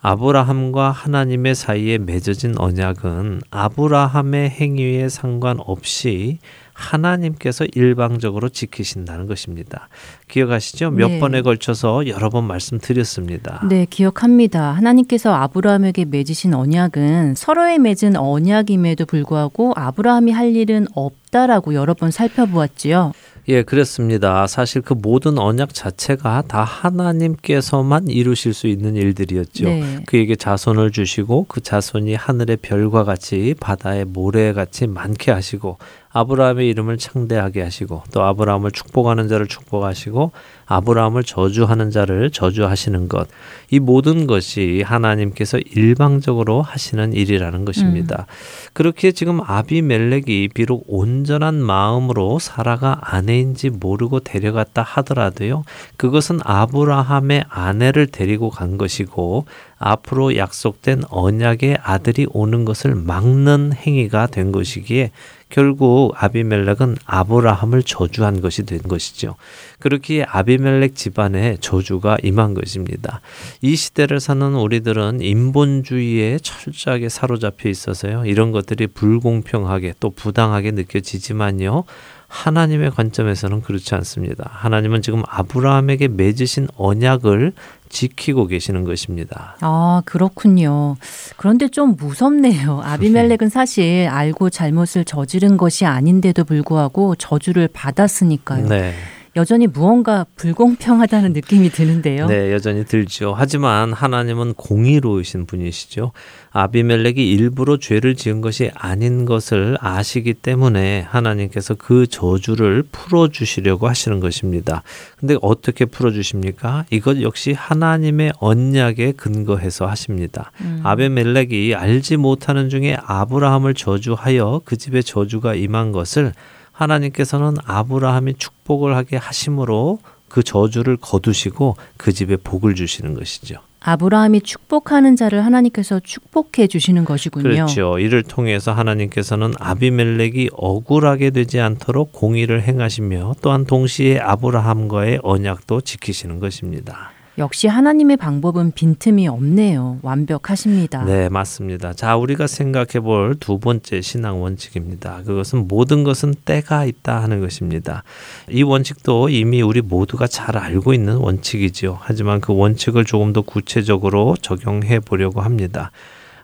[0.00, 6.38] 아브라함과 하나님의 사이에 맺어진 언약은 아브라함의 행위에 상관없이
[6.72, 9.88] 하나님께서 일방적으로 지키신다는 것입니다.
[10.28, 10.90] 기억하시죠?
[10.90, 11.18] 몇 네.
[11.20, 13.66] 번에 걸쳐서 여러 번 말씀드렸습니다.
[13.68, 14.72] 네, 기억합니다.
[14.72, 23.12] 하나님께서 아브라함에게 맺으신 언약은 서로의 맺은 언약임에도 불구하고 아브라함이 할 일은 없다라고 여러 번 살펴보았지요.
[23.48, 24.46] 예, 그렇습니다.
[24.46, 29.64] 사실 그 모든 언약 자체가 다 하나님께서만 이루실 수 있는 일들이었죠.
[29.64, 29.98] 네.
[30.06, 35.78] 그에게 자손을 주시고 그 자손이 하늘의 별과 같이 바다의 모래 같이 많게 하시고
[36.12, 40.32] 아브라함의 이름을 창대하게 하시고 또 아브라함을 축복하는 자를 축복하시고
[40.66, 43.28] 아브라함을 저주하는 자를 저주하시는 것.
[43.70, 48.26] 이 모든 것이 하나님께서 일방적으로 하시는 일이라는 것입니다.
[48.72, 55.64] 그렇게 지금 아비멜렉이 비록 온전한 마음으로 사라가 아내인지 모르고 데려갔다 하더라도요.
[55.96, 59.46] 그것은 아브라함의 아내를 데리고 간 것이고
[59.78, 65.10] 앞으로 약속된 언약의 아들이 오는 것을 막는 행위가 된 것이기에
[65.52, 69.36] 결국 아비멜렉은 아브라함을 저주한 것이 된 것이죠.
[69.80, 73.20] 그렇기에 아비멜렉 집안에 저주가 임한 것입니다.
[73.60, 78.24] 이 시대를 사는 우리들은 인본주의에 철저하게 사로잡혀 있어서요.
[78.24, 81.84] 이런 것들이 불공평하게 또 부당하게 느껴지지만요.
[82.28, 84.48] 하나님의 관점에서는 그렇지 않습니다.
[84.54, 87.52] 하나님은 지금 아브라함에게 맺으신 언약을
[87.92, 89.56] 지키고 계시는 것입니다.
[89.60, 90.96] 아, 그렇군요.
[91.36, 92.80] 그런데 좀 무섭네요.
[92.84, 98.66] 아비멜렉은 사실 알고 잘못을 저지른 것이 아닌데도 불구하고 저주를 받았으니까요.
[98.66, 98.94] 네.
[99.34, 102.26] 여전히 무언가 불공평하다는 느낌이 드는데요.
[102.26, 103.32] 네, 여전히 들죠.
[103.34, 106.12] 하지만 하나님은 공의로우신 분이시죠.
[106.50, 114.20] 아비멜렉이 일부러 죄를 지은 것이 아닌 것을 아시기 때문에 하나님께서 그 저주를 풀어 주시려고 하시는
[114.20, 114.82] 것입니다.
[115.16, 116.84] 근데 어떻게 풀어 주십니까?
[116.90, 120.52] 이것 역시 하나님의 언약에 근거해서 하십니다.
[120.60, 120.80] 음.
[120.82, 126.34] 아비멜렉이 알지 못하는 중에 아브라함을 저주하여 그 집에 저주가 임한 것을
[126.72, 133.56] 하나님께서는 아브라함이 축복을 하게 하심으로 그 저주를 거두시고 그 집에 복을 주시는 것이죠.
[133.80, 137.42] 아브라함이 축복하는 자를 하나님께서 축복해 주시는 것이군요.
[137.42, 137.98] 그렇죠.
[137.98, 147.10] 이를 통해서 하나님께서는 아비멜렉이 억울하게 되지 않도록 공의를 행하시며 또한 동시에 아브라함과의 언약도 지키시는 것입니다.
[147.38, 149.98] 역시 하나님의 방법은 빈틈이 없네요.
[150.02, 151.04] 완벽하십니다.
[151.04, 151.94] 네, 맞습니다.
[151.94, 155.22] 자, 우리가 생각해 볼 두 번째 신앙 원칙입니다.
[155.24, 158.04] 그것은 모든 것은 때가 있다 하는 것입니다.
[158.50, 161.98] 이 원칙도 이미 우리 모두가 잘 알고 있는 원칙이지요.
[162.02, 165.90] 하지만 그 원칙을 조금 더 구체적으로 적용해 보려고 합니다.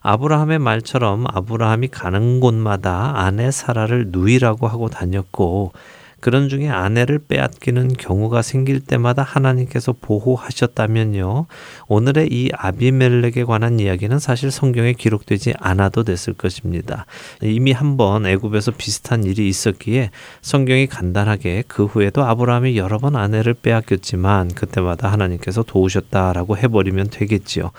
[0.01, 5.73] 아브라함의 말처럼 아브라함이 가는 곳마다 아내 사라를 누이라고 하고 다녔고
[6.21, 11.47] 그런 중에 아내를 빼앗기는 경우가 생길 때마다 하나님께서 보호하셨다면요.
[11.87, 17.07] 오늘의 이 아비멜렉에 관한 이야기는 사실 성경에 기록되지 않아도 됐을 것입니다.
[17.43, 20.11] 이미 한번 애굽에서 비슷한 일이 있었기에
[20.43, 27.71] 성경이 간단하게 그 후에도 아브라함이 여러 번 아내를 빼앗겼지만 그때마다 하나님께서 도우셨다라고 해버리면 되겠지요.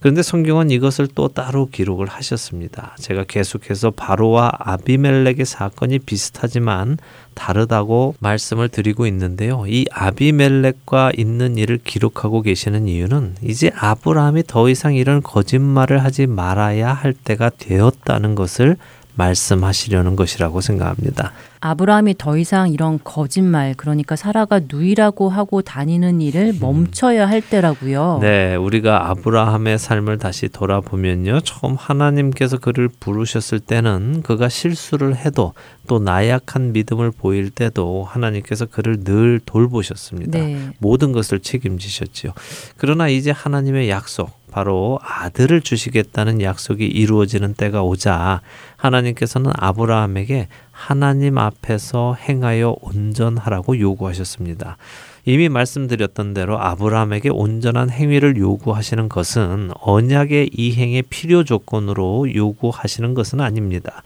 [0.00, 2.96] 그런데 성경은 이것을 또 따로 기록을 하셨습니다.
[2.98, 6.98] 제가 계속해서 바로와 아비멜렉의 사건이 비슷하지만
[7.34, 9.64] 다르다고 말씀을 드리고 있는데요.
[9.66, 16.92] 이 아비멜렉과 있는 일을 기록하고 계시는 이유는 이제 아브라함이 더 이상 이런 거짓말을 하지 말아야
[16.92, 18.76] 할 때가 되었다는 것을
[19.14, 21.32] 말씀하시려는 것이라고 생각합니다.
[21.60, 28.18] 아브라함이 더 이상 이런 거짓말, 그러니까 사라가 누이라고 하고 다니는 일을 멈춰야 할 때라고요.
[28.20, 31.40] 네, 우리가 아브라함의 삶을 다시 돌아보면요.
[31.40, 35.54] 처음 하나님께서 그를 부르셨을 때는 그가 실수를 해도
[35.86, 40.38] 또 나약한 믿음을 보일 때도 하나님께서 그를 늘 돌보셨습니다.
[40.38, 40.70] 네.
[40.78, 42.32] 모든 것을 책임지셨지요.
[42.76, 48.40] 그러나 이제 하나님의 약속, 바로 아들을 주시겠다는 약속이 이루어지는 때가 오자
[48.76, 54.76] 하나님께서는 아브라함에게 하나님 앞에서 행하여 온전하라고 요구하셨습니다.
[55.24, 64.04] 이미 말씀드렸던 대로 아브라함에게 온전한 행위를 요구하시는 것은 언약의 이행의 필요 조건으로 요구하시는 것은 아닙니다.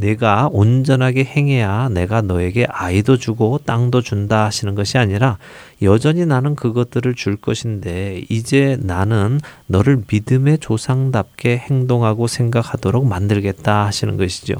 [0.00, 5.38] 내가 온전하게 행해야 내가 너에게 아이도 주고 땅도 준다 하시는 것이 아니라
[5.82, 14.54] 여전히 나는 그것들을 줄 것인데 이제 나는 너를 믿음의 조상답게 행동하고 생각하도록 만들겠다 하시는 것이죠.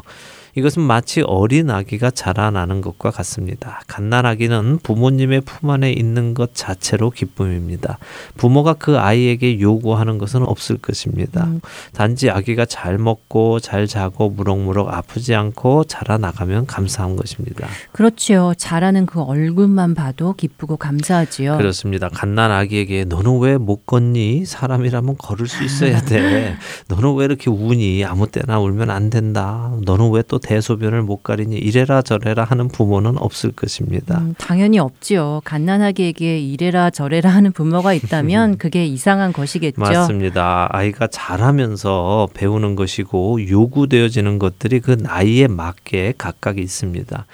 [0.58, 3.80] 이것은 마치 어린 아기가 자라나는 것과 같습니다.
[3.86, 7.98] 갓난아기는 부모님의 품 안에 있는 것 자체로 기쁨입니다.
[8.36, 11.44] 부모가 그 아이에게 요구하는 것은 없을 것입니다.
[11.44, 11.60] 음.
[11.92, 17.68] 단지 아기가 잘 먹고 잘 자고 무럭무럭 아프지 않고 자라나가면 감사한 것입니다.
[17.92, 18.54] 그렇지요.
[18.56, 21.56] 자라는 그 얼굴만 봐도 기쁘고 감사하지요.
[21.58, 22.08] 그렇습니다.
[22.08, 24.46] 갓난 아기에게 너는 왜 못 걷니?
[24.46, 26.56] 사람이라면 걸을 수 있어야 돼.
[26.88, 28.04] 너는 왜 이렇게 우니?
[28.04, 29.72] 아무 때나 울면 안 된다.
[29.82, 34.18] 너는 왜또 대소변을 못 가리니 이래라 저래라 하는 부모는 없을 것입니다.
[34.20, 35.42] 음, 당연히 없지요.
[35.44, 39.78] 갓난아기에게 이래라 저래라 하는 부모가 있다면 그게 이상한 것이겠죠.
[39.78, 40.68] 맞습니다.
[40.70, 47.26] 아이가 자라면서 배우는 것이고 요구되어지는 것들이 그 나이에 맞게 각각 있습니다.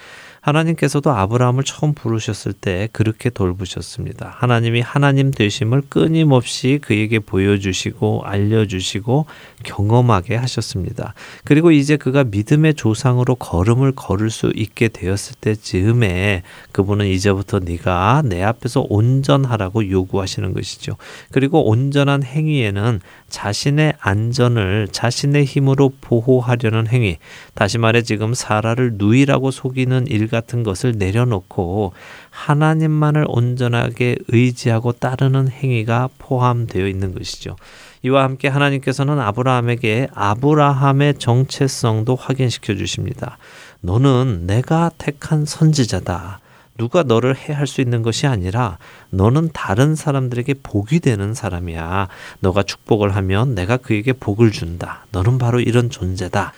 [0.45, 4.35] 하나님께서도 아브라함을 처음 부르셨을 때 그렇게 돌보셨습니다.
[4.37, 9.25] 하나님이 하나님 되심을 끊임없이 그에게 보여주시고 알려주시고
[9.63, 11.15] 경험하게 하셨습니다.
[11.45, 18.21] 그리고 이제 그가 믿음의 조상으로 걸음을 걸을 수 있게 되었을 때 즈음에 그분은 이제부터 네가
[18.25, 20.97] 내 앞에서 온전하라고 요구하시는 것이죠.
[21.31, 27.17] 그리고 온전한 행위에는 자신의 안전을 자신의 힘으로 보호하려는 행위,
[27.55, 31.93] 다시 말해 지금 사라를 누이라고 속이는 일 같은 것을 내려놓고
[32.29, 37.55] 하나님만을 온전하게 의지하고 따르는 행위가 포함되어 있는 것이죠.
[38.03, 43.37] 이와 함께 하나님께서는 아브라함에게 아브라함의 정체성도 확인시켜 주십니다.
[43.79, 46.41] 너는 내가 택한 선지자다.
[46.77, 48.77] 누가 너를 해할 수 있는 것이 아니라
[49.09, 52.09] 너는 다른 사람들에게 복이 되는 사람이야.
[52.41, 55.05] 너가 축복을 하면 내가 그에게 복을 준다.
[55.11, 56.51] 너는 바로 이런 존재다.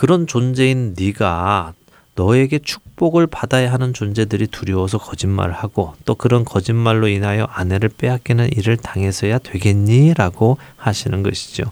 [0.00, 1.74] 그런 존재인 네가
[2.14, 8.76] 너에게 축복을 받아야 하는 존재들이 두려워서 거짓말을 하고 또 그런 거짓말로 인하여 아내를 빼앗기는 일을
[8.76, 10.14] 당해서야 되겠니?
[10.14, 11.64] 라고 하시는 것이죠.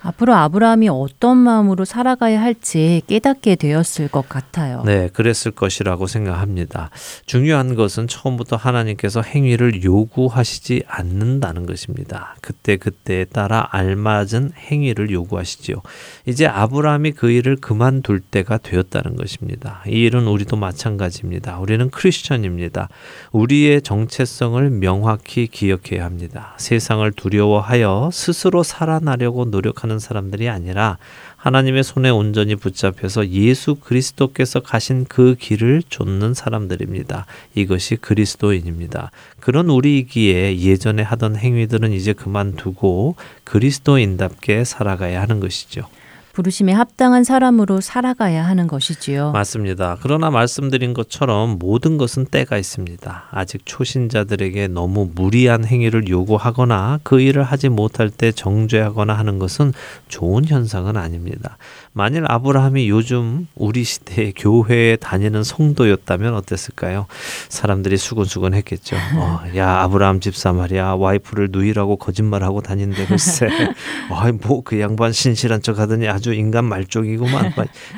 [0.00, 4.82] 앞으로 아브라함이 어떤 마음으로 살아가야 할지 깨닫게 되었을 것 같아요.
[4.84, 6.90] 네, 그랬을 것이라고 생각합니다.
[7.26, 12.36] 중요한 것은 처음부터 하나님께서 행위를 요구하시지 않는다는 것입니다.
[12.40, 15.82] 그때 그때에 따라 알맞은 행위를 요구하시지요.
[16.26, 19.82] 이제 아브라함이 그 일을 그만둘 때가 되었다는 것입니다.
[19.86, 21.58] 이 일은 우리도 마찬가지입니다.
[21.58, 22.88] 우리는 크리스천입니다.
[23.32, 26.54] 우리의 정체성을 명확히 기억해야 합니다.
[26.58, 30.98] 세상을 두려워하여 스스로 살아나려고 노력하는 하는 사람들이 아니라
[31.36, 37.24] 하나님의 손에 온전히 붙잡혀서 예수 그리스도께서 가신 그 길을 좇는 사람들입니다.
[37.54, 39.10] 이것이 그리스도인입니다.
[39.40, 45.88] 그런 우리이기에 예전에 하던 행위들은 이제 그만두고 그리스도인답게 살아가야 하는 것이죠.
[46.38, 49.32] 부르심에 합당한 사람으로 살아가야 하는 것이지요.
[49.32, 49.96] 맞습니다.
[50.00, 53.24] 그러나 말씀드린 것처럼 모든 것은 때가 있습니다.
[53.32, 59.72] 아직 초신자들에게 너무 무리한 행위를 요구하거나 그 일을 하지 못할 때 정죄하거나 하는 것은
[60.06, 61.58] 좋은 현상은 아닙니다.
[61.92, 67.06] 만일 아브라함이 요즘 우리 시대의 교회에 다니는 성도였다면 어땠을까요?
[67.48, 68.96] 사람들이 수근수근 했겠죠.
[69.16, 70.92] 어, 야, 아브라함 집사 말이야.
[70.92, 73.48] 와이프를 누이라고 거짓말하고 다닌데 글쎄.
[74.10, 77.52] 어, 뭐그 양반 신실한 척 하더니 아주 인간 말종이구만.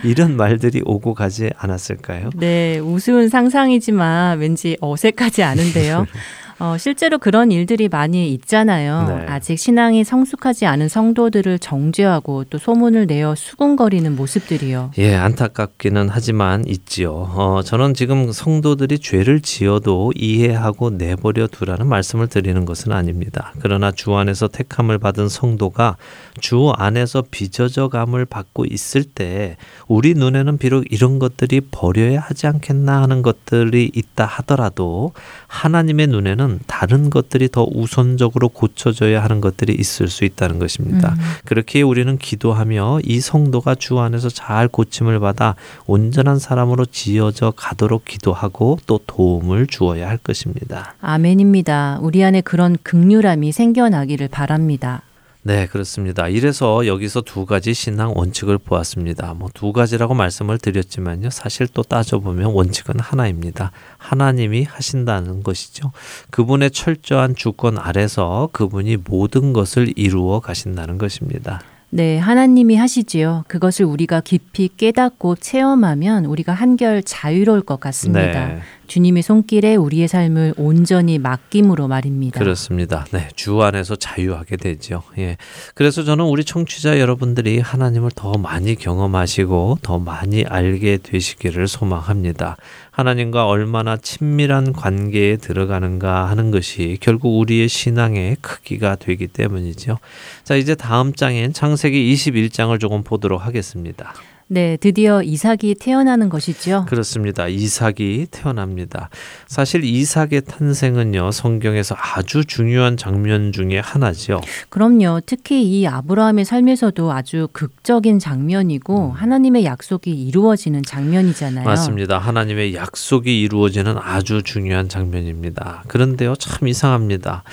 [0.05, 2.31] 이런 말들이 오고 가지 않았을까요?
[2.37, 6.07] 네, 우스운 상상이지만 왠지 어색하지 않은데요.
[6.61, 9.07] 어, 실제로 그런 일들이 많이 있잖아요.
[9.09, 9.27] 네.
[9.27, 14.93] 아직 신앙이 성숙하지 않은 성도들을 정죄하고 또 소문을 내어 수군거리는 모습들이요.
[14.99, 17.13] 예, 안타깝기는 하지만 있지요.
[17.13, 23.55] 어, 저는 지금 성도들이 죄를 지어도 이해하고 내버려 두라는 말씀을 드리는 것은 아닙니다.
[23.61, 25.97] 그러나 주 안에서 택함을 받은 성도가
[26.41, 29.57] 주 안에서 빚어져감을 받고 있을 때
[29.89, 35.13] 우리 눈에는 비록 이런 것들이 버려야 하지 않겠나 하는 것들이 있다 하더라도
[35.47, 41.13] 하나님의 눈에는 때는 다른 것들이 더 우선적으로 고쳐져야 하는 것들이 있을 수 있다는 것입니다.
[41.13, 41.19] 음.
[41.45, 45.55] 그렇게 우리는 기도하며 이 성도가 주 안에서 잘 고침을 받아
[45.87, 50.95] 온전한 사람으로 지어져 가도록 기도하고 또 도움을 주어야 할 것입니다.
[51.01, 52.01] 아멘입니다.
[52.03, 55.03] 우리 안에 그런 극률함이 생겨나기를 바랍니다.
[55.43, 56.29] 네, 그렇습니다.
[56.29, 59.35] 이래서 여기서 두 가지 신앙 원칙을 보았습니다.
[59.35, 61.31] 뭐 두 가지라고 말씀을 드렸지만요.
[61.31, 63.73] 사실 또 따져보면 원칙은 하나입니다.
[63.99, 65.93] 하나님이 하신다는 것이죠.
[66.31, 71.61] 그분의 철저한 주권 아래서 그분이 모든 것을 이루어 가신다는 것입니다.
[71.93, 73.45] 네, 하나님이 하시지요.
[73.49, 78.47] 그것을 우리가 깊이 깨닫고 체험하면 우리가 한결 자유로울 것 같습니다.
[78.47, 78.61] 네.
[78.91, 82.41] 주님의 손길에 우리의 삶을 온전히 맡김으로 말입니다.
[82.41, 83.07] 그렇습니다.
[83.13, 85.05] 네, 주 안에서 자유하게 되죠.
[85.17, 85.37] 예.
[85.77, 92.57] 그래서 저는 우리 청취자 여러분들이 하나님을 더 많이 경험하시고 더 많이 알게 되시기를 소망합니다.
[92.91, 99.99] 하나님과 얼마나 친밀한 관계에 들어가는가 하는 것이 결국 우리의 신앙의 크기가 되기 때문이죠.
[100.43, 104.15] 자, 이제 다음 장인 창세기 21장을 조금 보도록 하겠습니다.
[104.53, 106.85] 네, 드디어 이삭이 태어나는 것이죠.
[106.89, 107.47] 그렇습니다.
[107.47, 109.09] 이삭이 태어납니다.
[109.47, 114.41] 사실 이삭의 탄생은요, 성경에서 아주 중요한 장면 중에 하나죠.
[114.69, 115.21] 그럼요.
[115.25, 121.65] 특히 이 아브라함의 삶에서도 아주 극적인 장면이고 하나님의 약속이 이루어지는 장면이잖아요.
[121.65, 122.19] 맞습니다.
[122.19, 125.85] 하나님의 약속이 이루어지는 아주 중요한 장면입니다.
[125.87, 127.45] 그런데요, 참 이상합니다.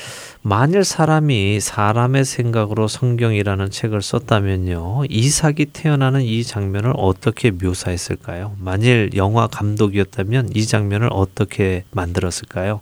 [0.42, 8.56] 만일 사람이 사람의 생각으로 성경이라는 책을 썼다면요, 이삭이 태어나는 이 장면을 어떻게 묘사했을까요?
[8.60, 12.82] 만일 영화 감독이었다면 이 장면을 어떻게 만들었을까요?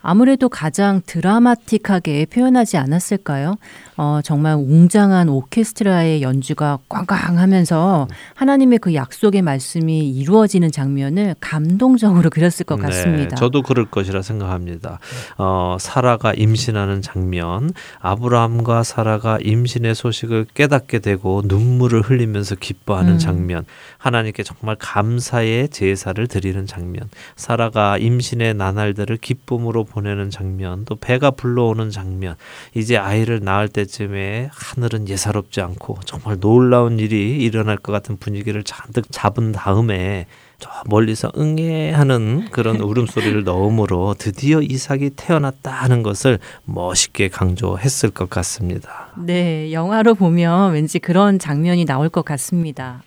[0.00, 3.56] 아무래도 가장 드라마틱하게 표현하지 않았을까요?
[3.96, 12.64] 어, 정말 웅장한 오케스트라의 연주가 꽝꽝 하면서 하나님의 그 약속의 말씀이 이루어지는 장면을 감동적으로 그렸을
[12.64, 13.28] 것 같습니다.
[13.30, 14.98] 네, 저도 그럴 것이라 생각합니다.
[15.36, 17.70] 어, 사라가 임신하는 장면,
[18.00, 23.18] 아브라함과 사라가 임신의 소식을 깨닫게 되고 눈물을 흘리면서 기뻐하는 음.
[23.18, 23.64] 장면,
[23.98, 31.90] 하나님께 정말 감사의 제사를 드리는 장면, 사라가 임신의 나날들을 기쁨으로 보내는 장면, 또 배가 불러오는
[31.90, 32.36] 장면,
[32.74, 38.62] 이제 아이를 낳을 때 쯤에 하늘은 예사롭지 않고 정말 놀라운 일이 일어날 것 같은 분위기를
[38.62, 40.26] 잔뜩 잡은 다음에
[40.58, 48.30] 저 멀리서 응애 하는 그런 울음소리를 넣음으로 드디어 이삭이 태어났다 하는 것을 멋있게 강조했을 것
[48.30, 49.08] 같습니다.
[49.16, 53.02] 네, 영화로 보면 왠지 그런 장면이 나올 것 같습니다.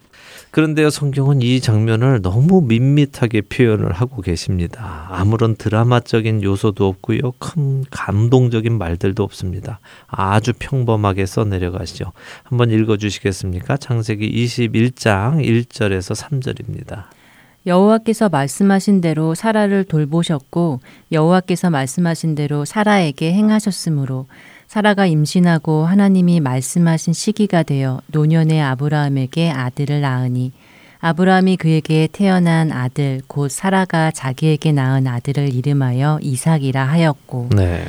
[0.56, 5.06] 그런데요, 성경은 이 장면을 너무 밋밋하게 표현을 하고 계십니다.
[5.10, 9.82] 아무런 드라마적인 요소도 없고요, 큰 감동적인 말들도 없습니다.
[10.08, 12.14] 아주 평범하게 써내려가시죠.
[12.44, 13.76] 한번 읽어주시겠습니까?
[13.76, 17.04] 창세기 21장 1절에서 3절입니다.
[17.66, 20.80] 여호와께서 말씀하신 대로 사라를 돌보셨고
[21.12, 24.28] 여호와께서 말씀하신 대로 사라에게 행하셨으므로
[24.68, 30.52] 사라가 임신하고 하나님이 말씀하신 시기가 되어 노년의 아브라함에게 아들을 낳으니
[31.00, 37.86] 아브라함이 그에게 태어난 아들 곧 사라가 자기에게 낳은 아들을 이름하여 이삭이라 하였고 네.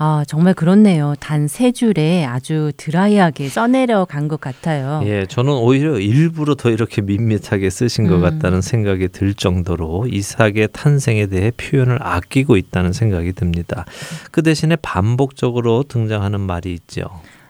[0.00, 5.00] 아 정말 그렇네요 단 세 줄에 아주 드라이하게 써내려 간 것 같아요.
[5.04, 8.20] 예, 저는 오히려 일부러 더 이렇게 밋밋하게 쓰신 것 음.
[8.20, 13.86] 같다는 생각이 들 정도로 이삭의 탄생에 대해 표현을 아끼고 있다는 생각이 듭니다.
[14.30, 17.02] 그 대신에 반복적으로 등장하는 말이 있죠.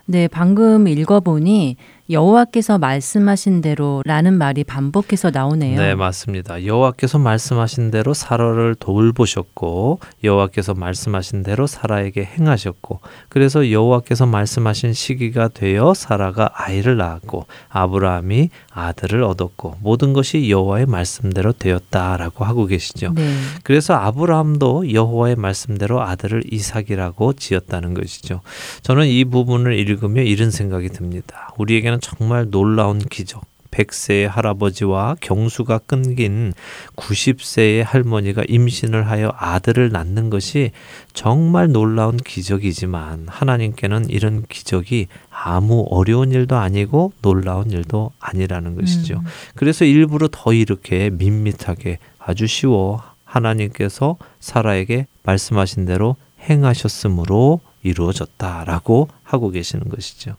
[0.07, 1.77] 네, 방금 읽어보니
[2.11, 5.79] 여호와께서 말씀하신 대로라는 말이 반복해서 나오네요.
[5.79, 6.65] 네, 맞습니다.
[6.65, 15.93] 여호와께서 말씀하신 대로 사라를 돌보셨고 여호와께서 말씀하신 대로 사라에게 행하셨고 그래서 여호와께서 말씀하신 시기가 되어
[15.93, 23.13] 사라가 아이를 낳았고 아브라함이 아들을 얻었고 모든 것이 여호와의 말씀대로 되었다라고 하고 계시죠.
[23.15, 23.35] 네.
[23.65, 28.41] 그래서 아브라함도 여호와의 말씀대로 아들을 이삭이라고 지었다는 것이죠.
[28.83, 31.53] 저는 이 부분을 읽으며 이런 생각이 듭니다.
[31.59, 33.45] 우리에게는 정말 놀라운 기적.
[33.71, 36.53] 100세의 할아버지와 경수가 끊긴
[36.97, 40.73] 90세의 할머니가 임신을 하여 아들을 낳는 것이
[41.13, 49.19] 정말 놀라운 기적이지만 하나님께는 이런 기적이 아무 어려운 일도 아니고 놀라운 일도 아니라는 것이죠.
[49.19, 49.25] 음.
[49.55, 56.17] 그래서 일부러 더 이렇게 밋밋하게 아주 쉬워 하나님께서 사라에게 말씀하신 대로
[56.49, 60.37] 행하셨으므로 이루어졌다라고 하고 계시는 것이죠.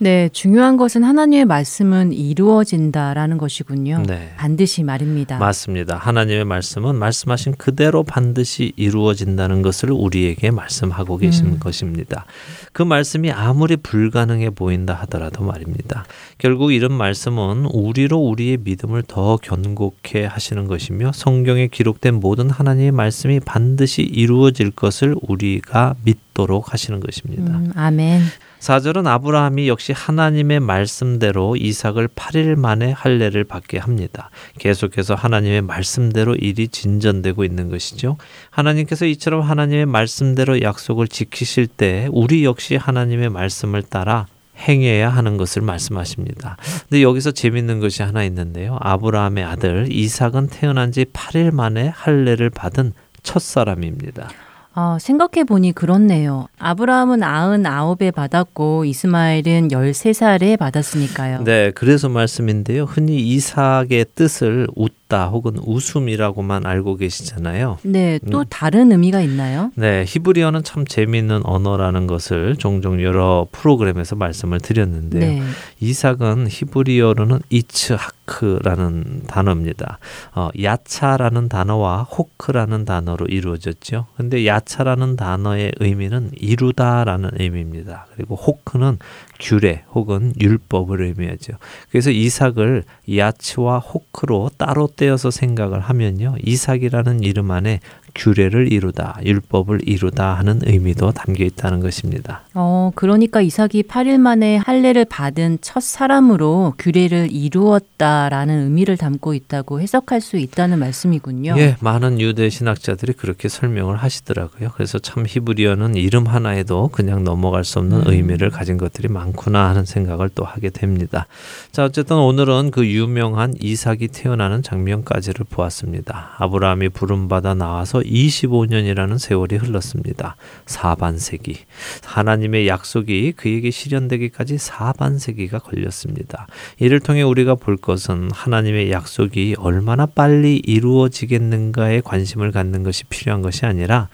[0.00, 4.04] 네, 중요한 것은 하나님의 말씀은 이루어진다라는 것이군요.
[4.06, 4.32] 네.
[4.36, 5.38] 반드시 말입니다.
[5.38, 5.96] 맞습니다.
[5.96, 11.58] 하나님의 말씀은 말씀하신 그대로 반드시 이루어진다는 것을 우리에게 말씀하고 계신 음.
[11.58, 12.26] 것입니다.
[12.72, 16.04] 그 말씀이 아무리 불가능해 보인다 하더라도 말입니다.
[16.38, 23.40] 결국 이런 말씀은 우리로 우리의 믿음을 더 견고케 하시는 것이며 성경에 기록된 모든 하나님의 말씀이
[23.40, 27.56] 반드시 이루어질 것을 우리가 믿도록 하시는 것입니다.
[27.56, 28.22] 음, 아멘.
[28.60, 34.30] 4절은 아브라함이 역시 하나님의 말씀대로 이삭을 8일 만에 할례를 받게 합니다.
[34.58, 38.16] 계속해서 하나님의 말씀대로 일이 진전되고 있는 것이죠.
[38.50, 44.26] 하나님께서 이처럼 하나님의 말씀대로 약속을 지키실 때 우리 역시 하나님의 말씀을 따라
[44.58, 46.56] 행해야 하는 것을 말씀하십니다.
[46.88, 48.76] 근데 여기서 재밌는 것이 하나 있는데요.
[48.80, 52.92] 아브라함의 아들 이삭은 태어난 지 8일 만에 할례를 받은
[53.22, 54.28] 첫 사람입니다.
[54.74, 56.46] 아, 생각해 보니 그렇네요.
[56.58, 61.42] 아브라함은 99에 받았고 이스마엘은 13살에 받았으니까요.
[61.44, 62.84] 네, 그래서 말씀인데요.
[62.84, 64.68] 흔히 이삭의 뜻을
[65.08, 67.78] 웃다 혹은 웃음이라고만 알고 계시잖아요.
[67.82, 68.44] 네, 또 음.
[68.48, 69.72] 다른 의미가 있나요?
[69.74, 75.20] 네, 히브리어는 참 재미있는 언어라는 것을 종종 여러 프로그램에서 말씀을 드렸는데요.
[75.20, 75.42] 네.
[75.80, 79.98] 이삭은 히브리어로는 이츠하크라는 단어입니다.
[80.34, 84.06] 어, 야차라는 단어와 호크라는 단어로 이루어졌죠.
[84.16, 88.06] 근데 야차라는 단어의 의미는 이루다라는 의미입니다.
[88.14, 88.98] 그리고 호크는
[89.40, 91.54] 규례 혹은 율법을 의미하죠.
[91.90, 96.34] 그래서 이삭을 야츠와 호크로 따로 떼어서 생각을 하면요.
[96.42, 97.80] 이삭이라는 이름 안에
[98.18, 102.42] 규례를 이루다, 율법을 이루다 하는 의미도 담겨 있다는 것입니다.
[102.52, 110.20] 어, 그러니까 이삭이 8일 만에 할례를 받은 첫 사람으로 규례를 이루었다라는 의미를 담고 있다고 해석할
[110.20, 111.54] 수 있다는 말씀이군요.
[111.58, 114.72] 예, 많은 유대 신학자들이 그렇게 설명을 하시더라고요.
[114.74, 118.12] 그래서 참 히브리어는 이름 하나에도 그냥 넘어갈 수 없는 음.
[118.12, 121.26] 의미를 가진 것들이 많구나 하는 생각을 또 하게 됩니다.
[121.70, 126.34] 자, 어쨌든 오늘은 그 유명한 이삭이 태어나는 장면까지를 보았습니다.
[126.38, 130.36] 아브라함이 부름받아 나와서 25년이라는 세월이 흘렀습니다.
[130.66, 131.56] 4반세기.
[132.04, 136.46] 하나님의 약속이 그에게 실현되기까지 4반세기가 걸렸습니다.
[136.78, 143.66] 이를 통해 우리가 볼 것은 하나님의 약속이 얼마나 빨리 이루어지겠는가에 관심을 갖는 것이 필요한 것이
[143.66, 144.08] 아니라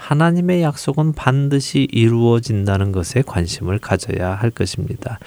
[0.00, 5.18] 하나님의 약속은 반드시 이루어진다는 것에 관심을 가져야 할 것입니다.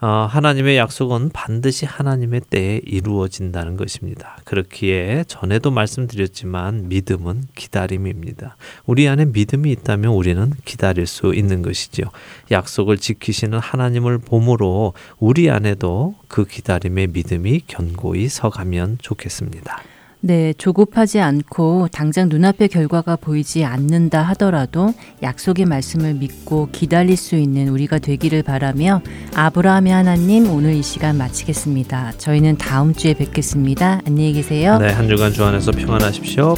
[0.00, 4.36] 어, 하나님의 약속은 반드시 하나님의 때에 이루어진다는 것입니다.
[4.44, 8.56] 그렇기에 전에도 말씀드렸지만 믿음은 기다림입니다.
[8.84, 12.04] 우리 안에 믿음이 있다면 우리는 기다릴 수 있는 것이죠.
[12.50, 19.82] 약속을 지키시는 하나님을 봄으로 우리 안에도 그 기다림의 믿음이 견고히 서가면 좋겠습니다.
[20.26, 27.68] 네, 조급하지 않고 당장 눈앞의 결과가 보이지 않는다 하더라도 약속의 말씀을 믿고 기다릴 수 있는
[27.68, 29.02] 우리가 되기를 바라며
[29.36, 32.14] 아브라함의 하나님 오늘 이 시간 마치겠습니다.
[32.18, 34.00] 저희는 다음 주에 뵙겠습니다.
[34.04, 34.78] 안녕히 계세요.
[34.78, 36.56] 네, 한 주간 주 안에서 평안하십시오.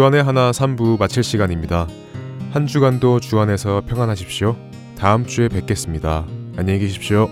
[0.00, 1.86] 주안의 하나 3부 마칠 시간입니다.
[2.52, 4.56] 한 주간도 주안에서 평안하십시오.
[4.96, 6.24] 다음 주에 뵙겠습니다.
[6.56, 7.28] 안녕히 계십시오.